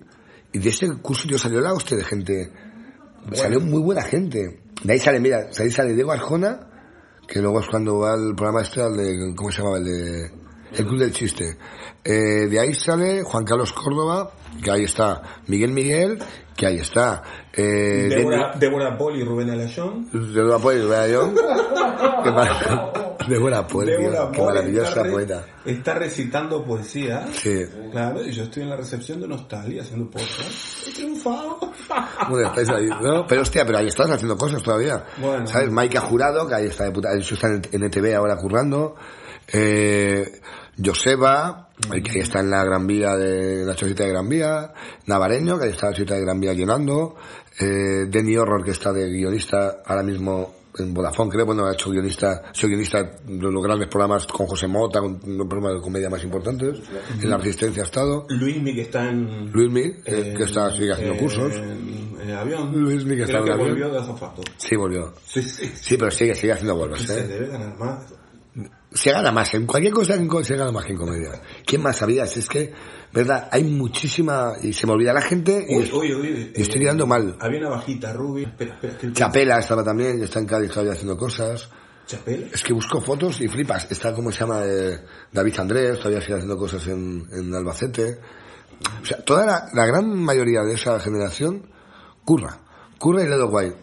y 0.53 0.59
de 0.59 0.69
ese 0.69 0.87
curso 1.01 1.27
yo 1.27 1.37
salió 1.37 1.59
la 1.59 1.73
hostia 1.73 1.97
de 1.97 2.03
gente... 2.05 2.53
Salió 3.33 3.59
muy 3.59 3.81
buena 3.81 4.01
gente. 4.01 4.61
De 4.83 4.93
ahí 4.93 4.99
sale, 4.99 5.19
mira, 5.19 5.45
de 5.45 5.63
ahí 5.63 5.71
sale 5.71 5.93
Diego 5.93 6.11
Arjona, 6.11 6.59
que 7.27 7.41
luego 7.41 7.59
es 7.59 7.67
cuando 7.67 7.99
va 7.99 8.13
el 8.15 8.35
programa 8.35 8.61
este, 8.61 8.81
al 8.81 8.95
de, 8.95 9.33
¿cómo 9.35 9.51
se 9.51 9.57
llamaba? 9.59 9.77
El 9.77 9.85
de... 9.85 10.31
El 10.73 10.85
Club 10.85 10.99
del 10.99 11.13
Chiste. 11.13 11.57
Eh, 12.03 12.47
de 12.49 12.59
ahí 12.59 12.73
sale 12.73 13.23
Juan 13.23 13.45
Carlos 13.45 13.71
Córdoba, 13.71 14.31
que 14.61 14.69
ahí 14.69 14.83
está 14.83 15.21
Miguel 15.47 15.71
Miguel, 15.71 16.19
que 16.57 16.65
ahí 16.65 16.79
está. 16.79 17.21
Eh, 17.53 18.07
Débora, 18.09 18.53
Débora 18.59 18.97
Paul 18.97 19.15
y 19.15 19.23
Rubén 19.23 19.49
Alayón. 19.51 20.09
Débora 20.11 20.57
Poel, 20.59 20.87
¿verdad 20.87 21.07
yo? 21.07 21.33
Qué 22.23 22.31
mar- 22.31 23.17
Débora 23.29 23.67
tío, 23.67 23.79
Débora 23.81 24.31
qué 24.31 24.41
maravillosa 24.41 24.89
está 24.89 25.03
re- 25.03 25.11
poeta. 25.11 25.45
Está 25.65 25.93
recitando 25.95 26.63
poesía. 26.63 27.27
Sí. 27.33 27.63
Claro, 27.91 28.23
y 28.25 28.31
yo 28.31 28.43
estoy 28.43 28.63
en 28.63 28.69
la 28.69 28.77
recepción 28.77 29.19
de 29.21 29.27
Nostalgia 29.27 29.81
haciendo 29.81 30.09
podcast. 30.09 30.87
He 30.87 30.91
triunfado. 30.93 31.59
Bueno, 32.29 32.47
estáis 32.47 32.69
ahí, 32.69 32.87
¿no? 33.01 33.27
Pero 33.27 33.41
hostia, 33.41 33.65
pero 33.65 33.77
ahí 33.79 33.87
estás 33.87 34.09
haciendo 34.09 34.37
cosas 34.37 34.63
todavía. 34.63 35.03
Bueno. 35.17 35.45
¿Sabes? 35.45 35.69
Maika 35.71 35.99
Jurado, 36.01 36.47
que 36.47 36.55
ahí 36.55 36.65
está 36.67 36.85
de 36.85 36.91
puta, 36.91 37.09
eso 37.17 37.33
está 37.35 37.47
en, 37.47 37.61
en 37.71 37.83
ETV 37.83 38.15
ahora 38.15 38.35
currando. 38.37 38.95
Eh, 39.51 40.41
Joseba, 40.83 41.66
el 41.93 42.03
que 42.03 42.11
ahí 42.11 42.19
está 42.19 42.39
en 42.39 42.49
la 42.49 42.63
Gran 42.63 42.85
Vía 42.87 43.15
de 43.15 43.65
la 43.65 43.75
chocita 43.75 44.03
de 44.03 44.09
Gran 44.09 44.27
Vía. 44.27 44.73
Navareño, 45.05 45.57
que 45.57 45.65
ahí 45.65 45.71
está 45.71 45.87
en 45.87 45.91
la 45.91 45.97
chocita 45.97 46.15
de 46.15 46.21
Gran 46.21 46.39
Vía 46.39 46.53
llenando. 46.53 47.15
Eh, 47.59 48.05
Denny 48.07 48.35
Horror, 48.37 48.63
que 48.63 48.71
está 48.71 48.91
de 48.93 49.09
guionista 49.09 49.81
ahora 49.85 50.03
mismo 50.03 50.55
en 50.79 50.93
Vodafone, 50.93 51.31
creo. 51.31 51.45
Bueno, 51.45 51.65
ha 51.65 51.73
hecho 51.73 51.89
guionista, 51.89 52.43
soy 52.51 52.69
guionista 52.69 53.01
de 53.03 53.51
los 53.51 53.63
grandes 53.63 53.87
programas 53.87 54.27
con 54.27 54.45
José 54.45 54.67
Mota, 54.67 54.99
con 54.99 55.19
los 55.25 55.47
programas 55.47 55.73
de 55.75 55.81
comedia 55.81 56.07
más 56.09 56.23
importantes. 56.23 56.77
En 57.19 57.29
La 57.29 57.37
Resistencia 57.37 57.81
ha 57.81 57.85
estado. 57.87 58.27
Luismi 58.29 58.75
que 58.75 58.81
está 58.81 59.09
en... 59.09 59.51
Luismi, 59.51 59.81
eh, 60.05 60.33
que 60.37 60.43
está, 60.43 60.69
sigue 60.71 60.91
haciendo 60.93 61.13
en- 61.15 61.19
cursos. 61.19 61.55
En, 61.55 62.31
avión. 62.31 62.71
Luismi 62.79 63.15
que 63.15 63.23
está 63.23 63.41
Creo 63.41 63.43
que 63.45 63.49
el 63.49 63.53
avión. 63.59 63.69
volvió 63.69 63.89
de 63.89 63.97
azafato. 63.99 64.41
Sí, 64.57 64.75
volvió. 64.75 65.13
Sí, 65.25 65.41
sí. 65.41 65.71
Sí, 65.81 65.97
pero 65.97 66.11
sigue, 66.11 66.35
sigue 66.35 66.53
haciendo 66.53 66.75
vuelvas, 66.75 67.01
Se 67.01 67.19
¿eh? 67.21 67.23
debe 67.27 67.47
ganar 67.47 67.75
más. 67.79 68.03
Se 68.97 69.11
gana 69.11 69.31
más, 69.31 69.53
en 69.53 69.67
cualquier 69.67 69.93
cosa 69.93 70.17
se 70.43 70.57
gana 70.57 70.71
más 70.71 70.85
que 70.85 70.93
en 70.93 70.97
comedia. 70.97 71.39
¿Quién 71.63 71.83
más 71.83 71.97
sabías? 71.97 72.35
Es 72.35 72.49
que, 72.49 72.73
verdad, 73.13 73.47
hay 73.51 73.63
muchísima, 73.63 74.53
y 74.61 74.73
se 74.73 74.87
me 74.87 74.93
olvida 74.93 75.13
la 75.13 75.21
gente, 75.21 75.65
y, 75.69 75.75
y 75.75 75.83
estoy 75.83 76.79
eh, 76.79 76.79
quedando 76.79 77.05
mal. 77.05 77.37
Había 77.39 77.59
una 77.59 77.69
bajita, 77.69 78.11
Ruby. 78.13 78.45
Espera, 78.45 78.73
espera. 78.73 78.97
Que 78.97 79.13
Chapela 79.13 79.59
estaba 79.59 79.83
también, 79.83 80.21
está 80.23 80.39
en 80.39 80.47
Cádiz 80.47 80.71
todavía 80.71 80.93
haciendo 80.93 81.15
cosas. 81.15 81.69
¿Chapela? 82.07 82.47
Es 82.51 82.63
que 82.63 82.73
busco 82.73 82.99
fotos 82.99 83.39
y 83.41 83.47
flipas. 83.47 83.87
Está, 83.91 84.13
como 84.13 84.31
se 84.31 84.39
llama? 84.39 84.61
Eh, 84.65 84.99
David 85.31 85.59
Andrés, 85.59 85.99
todavía 85.99 86.21
sigue 86.21 86.33
haciendo 86.33 86.57
cosas 86.57 86.87
en, 86.87 87.27
en 87.31 87.53
Albacete. 87.53 88.19
O 89.01 89.05
sea, 89.05 89.23
toda 89.23 89.45
la, 89.45 89.63
la 89.73 89.85
gran 89.85 90.09
mayoría 90.09 90.61
de 90.63 90.73
esa 90.73 90.99
generación 90.99 91.69
curra. 92.25 92.61
Curra 92.97 93.23
y 93.23 93.27
le 93.27 93.35
ido 93.35 93.49
guay. 93.49 93.73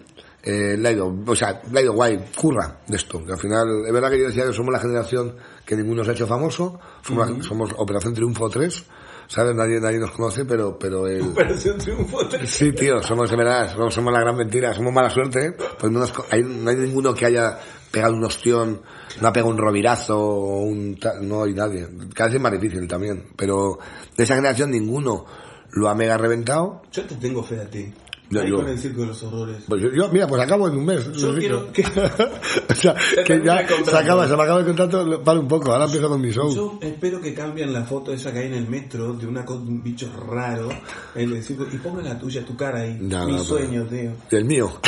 Eh, 0.47 0.77
ido, 0.93 1.17
o 1.27 1.35
sea, 1.35 1.63
le 1.73 1.79
ha 1.81 1.83
ido 1.83 1.95
guay, 1.95 2.23
curra 2.37 2.81
de 2.87 2.97
esto. 2.97 3.25
Que 3.25 3.33
al 3.33 3.39
final, 3.39 3.67
es 3.87 3.93
verdad 3.93 4.11
que 4.11 4.19
yo 4.21 4.27
decía 4.27 4.45
que 4.47 4.53
somos 4.53 4.73
la 4.73 4.79
generación 4.79 5.37
que 5.65 5.75
ninguno 5.75 6.05
se 6.05 6.11
ha 6.11 6.13
hecho 6.15 6.27
famoso. 6.27 6.79
Somos, 7.03 7.31
la- 7.31 7.43
somos 7.43 7.71
Operación 7.79 8.13
Triunfo 8.15 8.49
3. 8.51 8.85
¿Sabes? 9.27 9.55
Nadie, 9.57 9.81
nadie 9.81 9.99
nos 9.99 10.11
conoce, 10.11 10.45
pero, 10.45 10.79
pero 10.79 11.07
el, 11.07 11.23
Operación 11.23 11.79
Triunfo 11.79 12.29
3. 12.29 12.49
Sí, 12.51 12.73
tío, 12.73 13.03
somos 13.03 13.31
de 13.31 13.37
verdad, 13.37 13.73
somos, 13.73 13.95
somos 13.95 14.13
la 14.13 14.21
gran 14.21 14.37
mentira, 14.37 14.75
somos 14.75 14.93
mala 14.93 15.09
suerte, 15.09 15.47
¿eh? 15.47 15.57
pues 15.79 15.91
no, 15.91 16.01
nos 16.01 16.13
hay, 16.31 16.43
no 16.43 16.69
hay 16.69 16.77
ninguno 16.77 17.15
que 17.15 17.25
haya 17.25 17.59
pegado 17.91 18.13
un 18.13 18.23
ostión, 18.25 18.83
no 19.23 19.29
ha 19.29 19.33
pegado 19.33 19.51
un 19.51 19.57
rovirazo, 19.57 20.19
o 20.21 20.61
un 20.65 20.99
no 21.23 21.45
hay 21.45 21.55
nadie. 21.55 21.89
Cada 22.15 22.29
vez 22.29 22.37
es 22.37 22.43
más 22.43 22.53
difícil 22.53 22.87
también, 22.87 23.29
pero 23.35 23.79
de 24.15 24.25
esa 24.25 24.35
generación 24.35 24.71
ninguno 24.71 25.25
lo 25.73 25.89
ha 25.89 25.95
mega 25.95 26.19
reventado. 26.19 26.83
Yo 26.93 27.07
te 27.07 27.15
tengo 27.15 27.43
fe 27.43 27.63
a 27.63 27.71
ti. 27.71 27.95
Yo- 28.31 28.41
Ahí 28.41 28.49
yo- 28.51 28.57
con 28.57 28.69
el 28.69 28.79
circo 28.79 29.03
de 29.03 29.07
los 29.09 29.23
horrores. 29.23 29.65
Pues 29.69 29.83
yo, 29.83 29.91
yo, 29.93 30.09
mira, 30.09 30.27
pues 30.27 30.41
acabo 30.43 30.67
en 30.67 30.77
un 30.79 30.85
mes. 30.87 31.13
Yo 31.13 31.35
quiero 31.37 31.71
que- 31.73 31.83
o 31.85 32.75
sea, 32.75 32.97
Se 32.99 33.23
que 33.23 33.43
ya 33.45 33.67
se 33.69 33.97
acaba, 33.97 34.27
se 34.27 34.35
me 34.37 34.43
acaba 34.43 34.61
el 34.61 34.67
contrato, 34.67 35.23
para 35.23 35.39
un 35.39 35.47
poco, 35.47 35.73
ahora 35.73 35.85
empiezo 35.85 36.09
con 36.09 36.21
mi 36.21 36.31
show. 36.33 36.53
Yo 36.55 36.79
espero 36.81 37.21
que 37.21 37.35
cambien 37.35 37.73
la 37.73 37.85
foto 37.85 38.13
esa 38.13 38.33
que 38.33 38.39
hay 38.41 38.47
en 38.47 38.55
el 38.55 38.69
metro 38.69 39.13
de 39.13 39.27
una 39.27 39.45
un 39.49 39.83
bicho 39.83 40.11
raro 40.29 40.69
en 41.15 41.33
el 41.33 41.43
circo 41.45 41.67
y 41.71 41.77
pongan 41.77 42.05
la 42.07 42.19
tuya, 42.19 42.45
tu 42.45 42.57
cara 42.57 42.81
ahí. 42.81 42.97
No, 43.01 43.27
Mi 43.27 43.33
no, 43.33 43.39
sueño, 43.45 43.85
tío. 43.85 44.13
El 44.31 44.45
mío. 44.47 44.81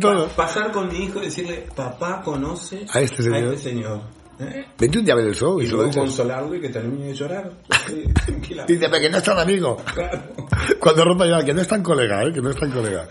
Todo. 0.00 0.28
Pasar 0.36 0.72
con 0.72 0.88
mi 0.88 1.04
hijo 1.04 1.18
y 1.20 1.26
decirle, 1.26 1.66
papá 1.74 2.22
conoce 2.22 2.86
A 2.92 3.00
este 3.02 3.22
señor. 3.22 3.54
este 3.54 3.70
señor. 3.70 4.00
¿Eh? 4.38 4.66
Vente 4.78 4.98
un 4.98 5.04
día 5.04 5.14
a 5.14 5.16
ver 5.16 5.28
el 5.28 5.34
show 5.34 5.60
y, 5.60 5.64
Y 5.64 5.68
luego 5.68 5.90
consolarlo 5.90 6.54
y 6.54 6.60
que 6.60 6.68
termine 6.68 7.06
de 7.06 7.14
llorar. 7.14 7.50
Dice, 8.66 8.88
pero 8.88 9.00
que 9.00 9.10
no 9.10 9.18
es 9.18 9.22
tan 9.22 9.38
amigo. 9.38 9.76
Claro. 9.94 10.22
Cuando 10.80 11.04
rompa 11.04 11.26
ya, 11.26 11.44
que 11.44 11.54
no 11.54 11.62
es 11.62 11.68
tan 11.68 11.82
colega, 11.82 12.22
¿eh? 12.22 12.32
que 12.32 12.42
no 12.42 12.50
es 12.50 12.56
tan 12.56 12.70
colega. 12.70 13.08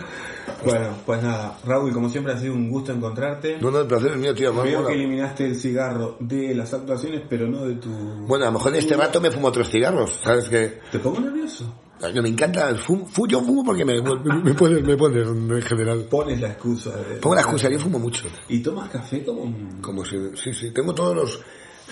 Bueno, 0.63 0.95
pues 1.05 1.21
nada, 1.21 1.57
Raúl, 1.65 1.93
como 1.93 2.09
siempre 2.09 2.33
ha 2.33 2.37
sido 2.37 2.53
un 2.53 2.69
gusto 2.69 2.91
encontrarte. 2.91 3.57
No, 3.59 3.69
no, 3.71 3.81
el 3.81 3.87
placer 3.87 4.11
es 4.11 4.17
mío, 4.17 4.33
tío. 4.33 4.53
Veo 4.53 4.79
mola. 4.79 4.87
que 4.87 4.95
eliminaste 4.95 5.45
el 5.45 5.55
cigarro 5.55 6.17
de 6.19 6.55
las 6.55 6.73
actuaciones, 6.73 7.21
pero 7.29 7.47
no 7.47 7.65
de 7.65 7.75
tu... 7.75 7.89
Bueno, 7.89 8.45
a 8.45 8.47
lo 8.47 8.53
mejor 8.53 8.73
en 8.73 8.79
este 8.79 8.95
rato 8.95 9.21
me 9.21 9.31
fumo 9.31 9.51
tres 9.51 9.69
cigarros, 9.69 10.19
¿sabes 10.23 10.49
qué? 10.49 10.79
¿Te 10.91 10.99
pongo 10.99 11.19
nervioso? 11.19 11.71
No, 12.01 12.21
me 12.21 12.29
encanta 12.29 12.69
el 12.69 12.77
fumo. 12.77 13.05
Fu- 13.07 13.27
yo 13.27 13.41
fumo 13.41 13.63
porque 13.63 13.85
me, 13.85 14.01
me, 14.01 14.15
me 14.43 14.53
pones, 14.53 14.83
me 14.83 14.95
pones 14.97 15.25
en 15.27 15.61
general. 15.61 16.05
Pones 16.09 16.39
la 16.41 16.49
excusa. 16.49 16.91
de- 16.95 17.15
Pongo 17.15 17.35
la 17.35 17.41
excusa, 17.41 17.69
yo 17.69 17.79
fumo 17.79 17.97
mucho. 17.99 18.25
¿Y 18.49 18.59
tomas 18.61 18.89
café 18.89 19.23
como 19.23 19.43
un... 19.43 19.81
Como 19.81 20.03
si, 20.05 20.17
sí, 20.35 20.53
sí, 20.53 20.71
tengo 20.71 20.93
todos 20.93 21.15
los... 21.15 21.39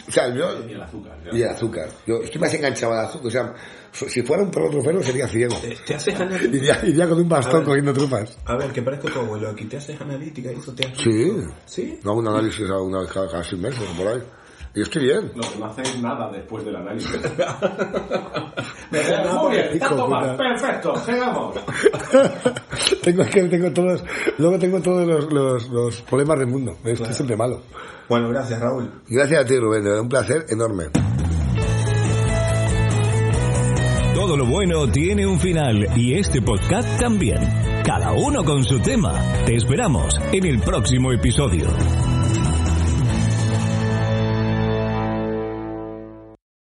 O 0.07 0.11
sea, 0.11 0.33
yo... 0.35 0.67
Y 0.67 0.73
el 0.73 0.81
azúcar. 0.81 1.17
Y 1.31 1.41
el 1.41 1.49
azúcar. 1.49 1.87
Yo 2.05 2.15
estoy 2.17 2.41
más 2.41 2.53
enganchado 2.53 2.93
al 2.93 3.05
azúcar. 3.05 3.27
O 3.27 3.31
sea, 3.31 3.53
si 4.09 4.21
fuera 4.23 4.43
un 4.43 4.51
perro 4.51 4.69
trufero 4.71 5.01
sería 5.03 5.27
ciego. 5.27 5.55
Te, 5.57 5.75
te 5.85 5.95
haces 5.95 6.15
analítica. 6.19 6.57
Iría, 6.57 6.79
iría 6.85 7.07
con 7.09 7.19
un 7.19 7.27
A 7.31 7.35
bastón 7.37 7.59
ver. 7.59 7.65
cogiendo 7.67 7.93
trufas. 7.93 8.37
A 8.45 8.55
ver, 8.57 8.71
que 8.73 8.81
parezco 8.81 9.07
tu 9.09 9.19
abuelo 9.19 9.49
aquí. 9.51 9.65
¿Te 9.65 9.77
haces 9.77 9.99
analítica 10.01 10.51
y 10.51 10.55
eso 10.55 10.73
te 10.73 10.85
hace... 10.87 10.95
Sí. 11.03 11.31
¿Sí? 11.65 11.99
No 12.03 12.11
hago 12.11 12.19
un 12.19 12.27
análisis 12.27 12.69
a 12.69 12.77
una 12.81 12.99
vez 13.01 13.11
cada, 13.11 13.29
cada 13.29 13.43
seis 13.43 13.61
meses 13.61 13.79
o 13.93 13.95
por 13.97 14.07
ahí. 14.07 14.21
Y 14.75 14.81
estoy 14.81 15.03
bien. 15.03 15.31
No, 15.35 15.43
no 15.59 15.65
hacéis 15.65 16.01
nada 16.01 16.31
después 16.31 16.65
del 16.65 16.75
análisis. 16.75 17.11
Muy 18.91 19.51
bien, 19.51 19.79
tanto 19.79 20.07
más. 20.07 20.35
Perfecto, 20.35 20.95
sigamos. 21.05 21.55
tengo, 23.03 23.21
es 23.21 23.29
que 23.29 23.43
tengo 23.43 23.71
todos, 23.71 24.03
luego 24.39 24.57
tengo 24.57 24.81
todos 24.81 25.07
los, 25.07 25.31
los, 25.31 25.69
los 25.69 26.01
problemas 26.01 26.39
del 26.39 26.47
mundo. 26.47 26.75
Estoy 26.83 27.13
siempre 27.13 27.37
malo. 27.37 27.61
Bueno, 28.09 28.29
gracias, 28.29 28.59
Raúl. 28.59 28.91
Gracias 29.07 29.41
a 29.41 29.45
ti, 29.45 29.57
Rubén. 29.57 29.87
Un 29.87 30.09
placer 30.09 30.45
enorme. 30.49 30.85
Todo 34.15 34.37
lo 34.37 34.45
bueno 34.45 34.87
tiene 34.91 35.27
un 35.27 35.39
final 35.39 35.87
y 35.95 36.15
este 36.15 36.41
podcast 36.41 36.99
también. 36.99 37.37
Cada 37.85 38.13
uno 38.13 38.43
con 38.43 38.63
su 38.63 38.79
tema. 38.79 39.13
Te 39.45 39.55
esperamos 39.55 40.19
en 40.31 40.45
el 40.45 40.59
próximo 40.61 41.11
episodio. 41.11 41.67